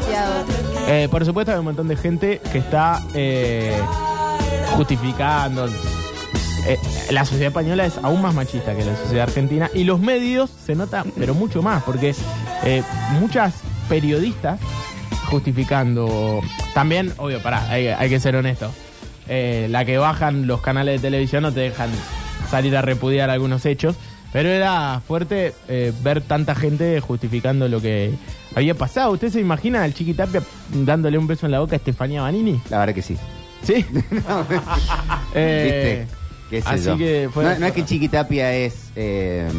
Eh, 0.88 1.08
por 1.12 1.26
supuesto, 1.26 1.52
hay 1.52 1.60
un 1.60 1.66
montón 1.66 1.88
de 1.90 1.98
gente 1.98 2.40
que 2.54 2.60
está 2.60 3.02
eh, 3.14 3.78
justificando. 4.76 5.68
Eh, 6.68 6.78
la 7.10 7.26
sociedad 7.26 7.48
española 7.48 7.86
es 7.86 7.98
aún 7.98 8.22
más 8.22 8.36
machista 8.36 8.76
que 8.76 8.86
la 8.86 8.96
sociedad 8.96 9.24
argentina 9.24 9.70
y 9.74 9.84
los 9.84 10.00
medios 10.00 10.50
se 10.50 10.76
nota, 10.76 11.04
pero 11.18 11.34
mucho 11.34 11.62
más, 11.62 11.84
porque 11.84 12.14
eh, 12.64 12.84
muchas 13.20 13.56
periodistas 13.90 14.60
justificando. 15.26 16.42
También, 16.74 17.14
obvio, 17.18 17.42
pará, 17.42 17.68
hay, 17.70 17.88
hay 17.88 18.10
que 18.10 18.20
ser 18.20 18.36
honesto. 18.36 18.72
Eh, 19.28 19.68
la 19.70 19.86
que 19.86 19.98
bajan 19.98 20.46
los 20.46 20.62
canales 20.62 21.02
de 21.02 21.08
televisión 21.08 21.44
no 21.44 21.54
te 21.54 21.62
dejan 21.62 21.90
salir 22.50 22.76
a 22.76 22.82
repudiar 22.82 23.30
algunos 23.30 23.66
hechos, 23.66 23.96
pero 24.34 24.50
era 24.50 25.02
fuerte 25.08 25.54
eh, 25.68 25.94
ver 26.04 26.22
tanta 26.22 26.54
gente 26.54 27.00
justificando 27.00 27.68
lo 27.70 27.82
que 27.82 28.14
había 28.56 28.76
pasado. 28.76 29.12
¿Usted 29.12 29.30
se 29.30 29.40
imagina 29.40 29.84
al 29.84 29.94
Chiquitapia 29.94 30.42
dándole 30.70 31.18
un 31.18 31.28
beso 31.28 31.46
en 31.46 31.54
la 31.54 31.62
boca 31.62 31.74
a 31.74 31.78
Estefanía 31.78 32.22
Banini? 32.22 32.62
La 32.70 32.80
verdad 32.80 32.94
que 32.94 33.02
sí. 33.02 33.18
¿Sí? 33.64 33.86
Eh, 35.34 36.06
¿Viste? 36.06 36.21
¿Qué 36.52 36.62
sé 36.62 36.70
así 36.70 36.86
yo? 36.86 36.98
que 36.98 37.30
fue- 37.34 37.44
no, 37.46 37.58
no 37.60 37.66
es 37.66 37.72
que 37.72 37.84
Chiquitapia 37.86 38.54
es. 38.54 38.92
Eh, 38.96 39.50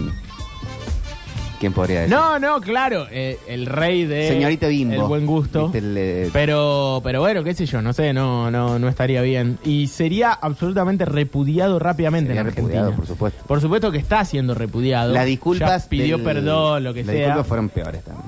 ¿Quién 1.59 1.73
podría 1.73 2.01
decir? 2.01 2.17
No, 2.17 2.41
no, 2.41 2.61
claro, 2.61 3.07
eh, 3.13 3.39
el 3.47 3.67
rey 3.67 4.05
de 4.05 4.27
Señorita 4.29 4.67
Bimbo. 4.67 4.95
el 4.95 5.03
buen 5.03 5.27
gusto. 5.27 5.65
¿Viste? 5.69 5.79
El, 5.79 5.95
eh, 5.97 6.31
Pero, 6.33 7.01
pero 7.05 7.21
bueno, 7.21 7.45
qué 7.45 7.55
sé 7.55 7.67
yo, 7.67 7.81
no 7.81 7.93
sé, 7.93 8.13
no, 8.13 8.51
no, 8.51 8.81
no 8.81 8.89
estaría 8.89 9.23
bien. 9.23 9.59
Y 9.65 9.87
sería 9.87 10.33
absolutamente 10.33 11.05
repudiado 11.05 11.79
rápidamente 11.79 12.29
Sería 12.31 12.41
en 12.41 12.47
Argentina. 12.49 12.69
repudiado, 12.81 12.97
por 12.97 13.07
supuesto. 13.07 13.45
Por 13.47 13.61
supuesto 13.61 13.93
que 13.93 13.99
está 13.99 14.25
siendo 14.25 14.55
repudiado. 14.55 15.13
Las 15.15 15.25
disculpas. 15.27 15.85
Ya 15.85 15.89
pidió 15.89 16.17
del- 16.17 16.27
perdón, 16.27 16.83
lo 16.83 16.93
que 16.93 17.05
las 17.05 17.15
sea. 17.15 17.25
disculpas 17.27 17.47
fueron 17.47 17.69
peores 17.69 18.03
también. 18.03 18.27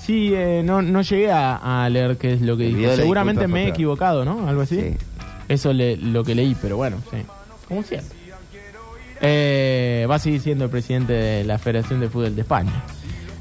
Sí, 0.00 0.30
eh, 0.34 0.62
no, 0.64 0.80
no 0.80 1.02
llegué 1.02 1.30
a, 1.30 1.84
a 1.84 1.90
leer 1.90 2.16
qué 2.16 2.32
es 2.32 2.40
lo 2.40 2.56
que 2.56 2.62
El 2.64 2.68
dijo. 2.70 2.78
video 2.78 2.90
de 2.92 2.96
la 2.96 3.02
Seguramente 3.02 3.40
disculpa 3.42 3.54
me 3.54 3.60
he 3.60 3.64
fue 3.64 3.68
peor. 3.72 3.76
equivocado, 3.76 4.24
¿no? 4.24 4.48
Algo 4.48 4.62
así. 4.62 4.80
Sí. 4.80 4.96
Eso 5.48 5.74
le- 5.74 5.98
lo 5.98 6.24
que 6.24 6.34
leí, 6.34 6.56
pero 6.62 6.78
bueno, 6.78 6.96
sí. 7.10 7.18
Como 7.68 7.82
siempre. 7.82 8.16
Eh, 9.20 10.06
va 10.10 10.16
a 10.16 10.18
seguir 10.18 10.40
siendo 10.40 10.64
el 10.64 10.70
presidente 10.70 11.12
de 11.12 11.44
la 11.44 11.58
Federación 11.58 12.00
de 12.00 12.08
Fútbol 12.08 12.34
de 12.34 12.42
España. 12.42 12.72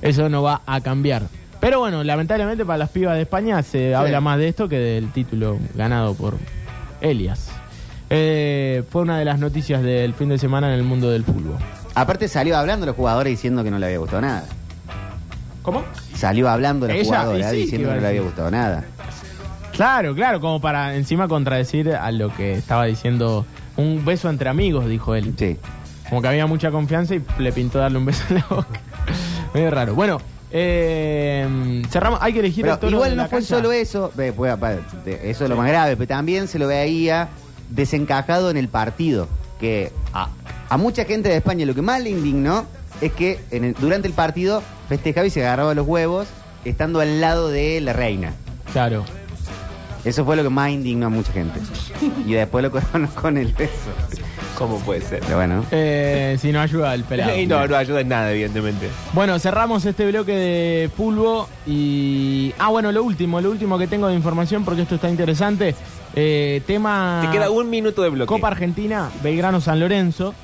Eso 0.02 0.30
no 0.30 0.44
va 0.44 0.62
a 0.66 0.82
cambiar. 0.82 1.24
Pero 1.60 1.80
bueno, 1.80 2.04
lamentablemente 2.04 2.66
para 2.66 2.78
las 2.78 2.90
pibas 2.90 3.16
de 3.16 3.24
España 3.24 3.62
se 3.64 3.96
habla 3.96 4.22
más 4.22 4.38
de 4.38 4.48
esto 4.48 4.70
que 4.70 4.78
del 4.78 5.12
título 5.12 5.58
ganado 5.74 6.14
por 6.14 6.38
Elias. 7.02 7.50
Eh, 8.10 8.84
fue 8.90 9.02
una 9.02 9.18
de 9.18 9.26
las 9.26 9.40
noticias 9.40 9.82
del 9.82 10.14
fin 10.14 10.30
de 10.30 10.38
semana 10.38 10.68
en 10.68 10.76
el 10.76 10.84
mundo 10.84 11.10
del 11.10 11.24
fútbol. 11.24 11.58
Aparte 11.96 12.28
salió 12.28 12.56
hablando 12.56 12.86
los 12.86 12.96
jugadores 12.96 13.32
diciendo 13.32 13.64
que 13.64 13.72
no 13.72 13.80
le 13.80 13.88
había 13.88 13.98
gustado 13.98 14.22
nada. 14.22 14.46
¿Cómo? 15.64 15.84
Salió 16.14 16.48
hablando 16.50 16.88
la 16.88 17.04
jugadora 17.04 17.40
y 17.40 17.44
sí, 17.44 17.62
diciendo 17.64 17.88
¿qué 17.88 17.94
que 17.94 17.96
no 17.96 18.02
le 18.02 18.08
había 18.08 18.22
gustado 18.22 18.52
nada. 18.52 18.84
Claro, 19.72 20.14
claro, 20.14 20.40
como 20.40 20.62
para 20.62 20.96
encima 20.96 21.28
contradecir 21.28 21.92
a 21.94 22.12
lo 22.12 22.34
que 22.36 22.54
estaba 22.54 22.86
diciendo. 22.86 23.46
Un 23.78 24.04
beso 24.06 24.30
entre 24.30 24.50
amigos, 24.50 24.88
dijo 24.88 25.16
él. 25.16 25.34
Sí. 25.38 25.58
Como 26.10 26.22
que 26.22 26.28
había 26.28 26.46
mucha 26.48 26.72
confianza 26.72 27.16
y 27.16 27.22
le 27.40 27.52
pintó 27.52 27.80
darle 27.80 27.98
un 27.98 28.06
beso 28.06 28.24
en 28.30 28.36
la 28.36 28.46
boca. 28.50 28.80
Medio 29.54 29.72
raro. 29.72 29.96
Bueno, 29.96 30.22
eh, 30.52 31.82
cerramos. 31.90 32.20
Hay 32.22 32.34
que 32.34 32.40
elegir 32.40 32.64
Pero 32.64 32.76
el 32.76 32.80
de 32.82 32.88
igual 32.90 33.18
la 33.18 33.24
no 33.24 33.30
fue 33.30 33.40
cancha. 33.40 33.56
solo 33.56 33.72
eso, 33.72 34.12
fue 34.36 34.50
aparte, 34.52 35.30
eso 35.30 35.44
es 35.44 35.50
lo 35.50 35.56
más 35.56 35.68
grave, 35.68 35.96
pero 35.98 36.08
también 36.08 36.48
se 36.48 36.60
lo 36.60 36.68
veía 36.68 37.30
desencajado 37.70 38.50
en 38.52 38.58
el 38.58 38.68
partido, 38.70 39.28
que 39.60 39.92
a, 40.14 40.30
a 40.70 40.78
mucha 40.78 41.06
gente 41.06 41.30
de 41.30 41.38
España 41.38 41.66
lo 41.66 41.74
que 41.76 41.82
más 41.82 42.02
le 42.02 42.12
indignó 42.12 42.66
es 43.02 43.12
que 43.12 43.40
en 43.52 43.64
el- 43.66 43.74
durante 43.74 44.08
el 44.08 44.14
partido 44.14 44.62
festejaba 44.88 45.26
y 45.28 45.30
se 45.30 45.42
agarraba 45.46 45.74
los 45.74 45.88
huevos 45.88 46.28
estando 46.64 47.00
al 47.02 47.20
lado 47.20 47.50
de 47.50 47.82
la 47.82 47.94
reina. 47.94 48.34
Claro. 48.72 49.04
Eso 50.06 50.24
fue 50.24 50.36
lo 50.36 50.44
que 50.44 50.50
más 50.50 50.70
indignó 50.70 51.08
a 51.08 51.10
mucha 51.10 51.34
gente. 51.34 51.60
Y 52.28 52.34
después 52.34 52.64
lo 52.64 52.70
coronaron 52.70 53.08
con 53.16 53.38
el 53.38 53.54
beso. 53.54 53.92
¿Cómo 54.56 54.80
puede 54.80 55.02
ser? 55.02 55.20
Pero 55.22 55.38
bueno. 55.38 55.66
Eh, 55.72 56.38
si 56.40 56.52
no 56.52 56.62
ayuda 56.62 56.94
el 56.94 57.04
pelado. 57.04 57.36
Y 57.36 57.48
no, 57.48 57.68
no 57.68 57.76
ayuda 57.76 58.02
en 58.02 58.08
nada, 58.08 58.32
evidentemente. 58.32 58.88
Bueno, 59.14 59.38
cerramos 59.40 59.84
este 59.84 60.06
bloque 60.08 60.32
de 60.32 60.90
Pulvo 60.96 61.50
y... 61.66 62.54
Ah, 62.60 62.70
bueno, 62.70 62.92
lo 62.92 63.04
último, 63.04 63.42
lo 63.42 63.50
último 63.50 63.78
que 63.80 63.88
tengo 63.88 64.08
de 64.08 64.14
información 64.14 64.64
porque 64.64 64.84
esto 64.84 64.96
está 64.96 65.10
interesante. 65.10 65.76
Eh, 66.16 66.62
tema... 66.68 67.22
Te 67.26 67.32
queda 67.32 67.50
un 67.50 67.70
minuto 67.70 68.04
de 68.04 68.10
bloque. 68.10 68.28
Copa 68.28 68.48
Argentina, 68.48 69.10
Belgrano-San 69.24 69.80
Lorenzo. 69.80 70.36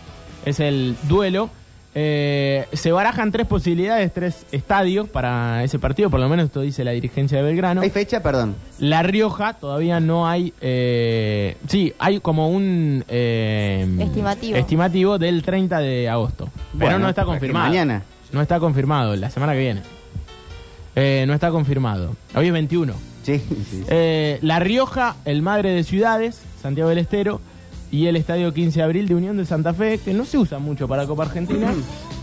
Es 0.43 0.59
el 0.59 0.97
duelo. 1.03 1.51
Eh, 1.93 2.67
se 2.71 2.91
barajan 2.93 3.31
tres 3.33 3.45
posibilidades, 3.47 4.13
tres 4.13 4.45
estadios 4.53 5.09
para 5.09 5.61
ese 5.63 5.77
partido, 5.77 6.09
por 6.09 6.21
lo 6.21 6.29
menos 6.29 6.45
esto 6.45 6.61
dice 6.61 6.85
la 6.85 6.91
dirigencia 6.91 7.37
de 7.39 7.43
Belgrano. 7.43 7.81
¿Hay 7.81 7.89
fecha? 7.89 8.23
Perdón. 8.23 8.55
La 8.79 9.03
Rioja 9.03 9.53
todavía 9.55 9.99
no 9.99 10.27
hay. 10.27 10.53
eh, 10.61 11.57
sí, 11.67 11.93
hay 11.99 12.19
como 12.21 12.49
un. 12.49 13.03
eh, 13.09 13.85
Estimativo. 13.99 14.57
Estimativo 14.57 15.17
del 15.19 15.43
30 15.43 15.79
de 15.79 16.07
agosto. 16.09 16.45
Pero 16.71 16.85
Bueno, 16.91 16.99
no 16.99 17.09
está 17.09 17.25
confirmado. 17.25 17.67
mañana. 17.67 18.03
No 18.31 18.41
está 18.41 18.59
confirmado, 18.61 19.15
la 19.17 19.29
semana 19.29 19.51
que 19.53 19.59
viene. 19.59 19.81
Eh, 20.95 21.25
no 21.27 21.33
está 21.33 21.51
confirmado. 21.51 22.15
Hoy 22.35 22.47
es 22.47 22.53
21. 22.53 22.93
Sí, 23.23 23.37
sí, 23.39 23.65
sí. 23.69 23.83
Eh, 23.89 24.39
la 24.41 24.59
Rioja, 24.59 25.15
el 25.25 25.41
Madre 25.41 25.71
de 25.71 25.83
Ciudades, 25.83 26.41
Santiago 26.61 26.89
del 26.89 26.99
Estero, 26.99 27.41
y 27.91 28.07
el 28.07 28.15
Estadio 28.15 28.53
15 28.53 28.79
de 28.79 28.83
Abril 28.83 29.07
de 29.07 29.15
Unión 29.15 29.37
de 29.37 29.45
Santa 29.45 29.73
Fe, 29.73 29.99
que 29.99 30.13
no 30.13 30.25
se 30.25 30.37
usa 30.37 30.59
mucho 30.59 30.87
para 30.87 31.05
Copa 31.05 31.23
Argentina, 31.23 31.73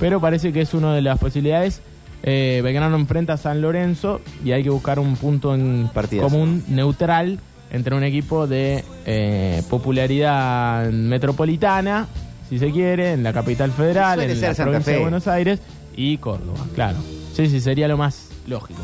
pero 0.01 0.21
parece 0.21 0.53
que 0.53 0.63
es 0.63 0.73
una 0.75 0.95
de 0.95 1.03
las 1.03 1.19
posibilidades. 1.19 1.83
Eh, 2.23 2.61
Belgrano 2.65 2.97
enfrenta 2.97 3.35
a 3.35 3.37
San 3.37 3.61
Lorenzo 3.61 4.21
y 4.45 4.53
hay 4.53 4.63
que 4.65 4.71
buscar 4.71 4.99
un 4.99 5.15
punto 5.17 5.55
en 5.55 5.89
Partidazo. 5.93 6.29
común 6.29 6.65
neutral 6.69 7.39
entre 7.71 7.95
un 7.95 8.03
equipo 8.03 8.47
de 8.47 8.83
eh, 9.05 9.63
popularidad 9.69 10.91
metropolitana, 10.91 12.09
si 12.49 12.59
se 12.59 12.73
quiere, 12.73 13.13
en 13.13 13.23
la 13.23 13.33
capital 13.33 13.71
federal, 13.71 14.21
en 14.21 14.41
la 14.41 14.55
Santa 14.55 14.71
provincia 14.71 14.95
de. 14.95 15.01
Buenos 15.01 15.29
Aires 15.29 15.61
y 15.95 16.17
Córdoba, 16.17 16.65
claro. 16.75 16.97
Sí, 17.35 17.49
sí, 17.49 17.61
sería 17.61 17.87
lo 17.87 17.99
más 17.99 18.31
lógico. 18.47 18.81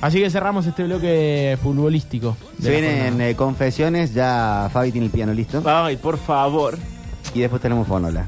Así 0.00 0.18
que 0.18 0.30
cerramos 0.30 0.66
este 0.66 0.84
bloque 0.84 1.58
futbolístico. 1.62 2.36
Se 2.60 2.70
vienen 2.70 3.20
eh, 3.20 3.36
confesiones, 3.36 4.14
ya 4.14 4.70
Fabi 4.72 4.92
tiene 4.92 5.06
el 5.06 5.12
piano 5.12 5.32
listo. 5.34 5.62
Ay, 5.66 5.96
por 5.96 6.16
favor. 6.18 6.78
Y 7.34 7.40
después 7.40 7.60
tenemos 7.60 7.86
Fonola. 7.86 8.26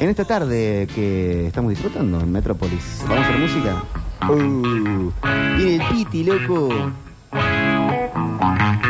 En 0.00 0.08
esta 0.08 0.24
tarde 0.24 0.88
que 0.92 1.46
estamos 1.46 1.70
disfrutando 1.70 2.20
en 2.20 2.32
Metrópolis, 2.32 2.82
¿vamos 3.02 3.18
a 3.18 3.28
hacer 3.28 3.38
música? 3.38 3.82
Uh, 4.28 5.12
viene 5.56 5.76
el 5.76 5.82
Piti, 5.92 6.24
loco. 6.24 6.68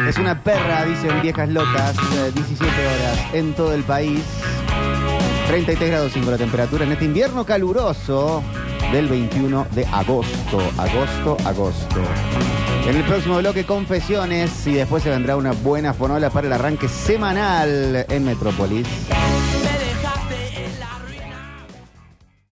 Es 0.09 0.18
una 0.18 0.42
perra, 0.42 0.85
dicen 0.85 1.20
viejas 1.23 1.49
locas, 1.49 1.97
eh, 1.97 2.33
17 2.35 2.64
horas 2.64 3.35
en 3.35 3.55
todo 3.55 3.75
el 3.75 3.83
país. 3.85 4.23
33 5.49 5.90
grados 5.90 6.12
5 6.12 6.31
la 6.31 6.38
temperatura 6.38 6.85
en 6.85 6.92
este 6.92 7.05
invierno 7.05 7.44
caluroso 7.44 8.42
del 8.95 9.09
21 9.09 9.67
de 9.73 9.85
agosto. 9.87 10.59
Agosto, 10.79 11.37
agosto. 11.45 12.01
En 12.87 12.95
el 12.95 13.03
próximo 13.03 13.39
bloque, 13.39 13.65
confesiones 13.65 14.69
y 14.69 14.75
después 14.75 15.03
se 15.03 15.11
vendrá 15.11 15.37
una 15.37 15.51
buena 15.51 15.93
fonola 15.93 16.31
para 16.31 16.47
el 16.47 16.53
arranque 16.53 16.87
semanal 16.87 18.07
en 18.09 18.25
Metrópolis. 18.25 18.87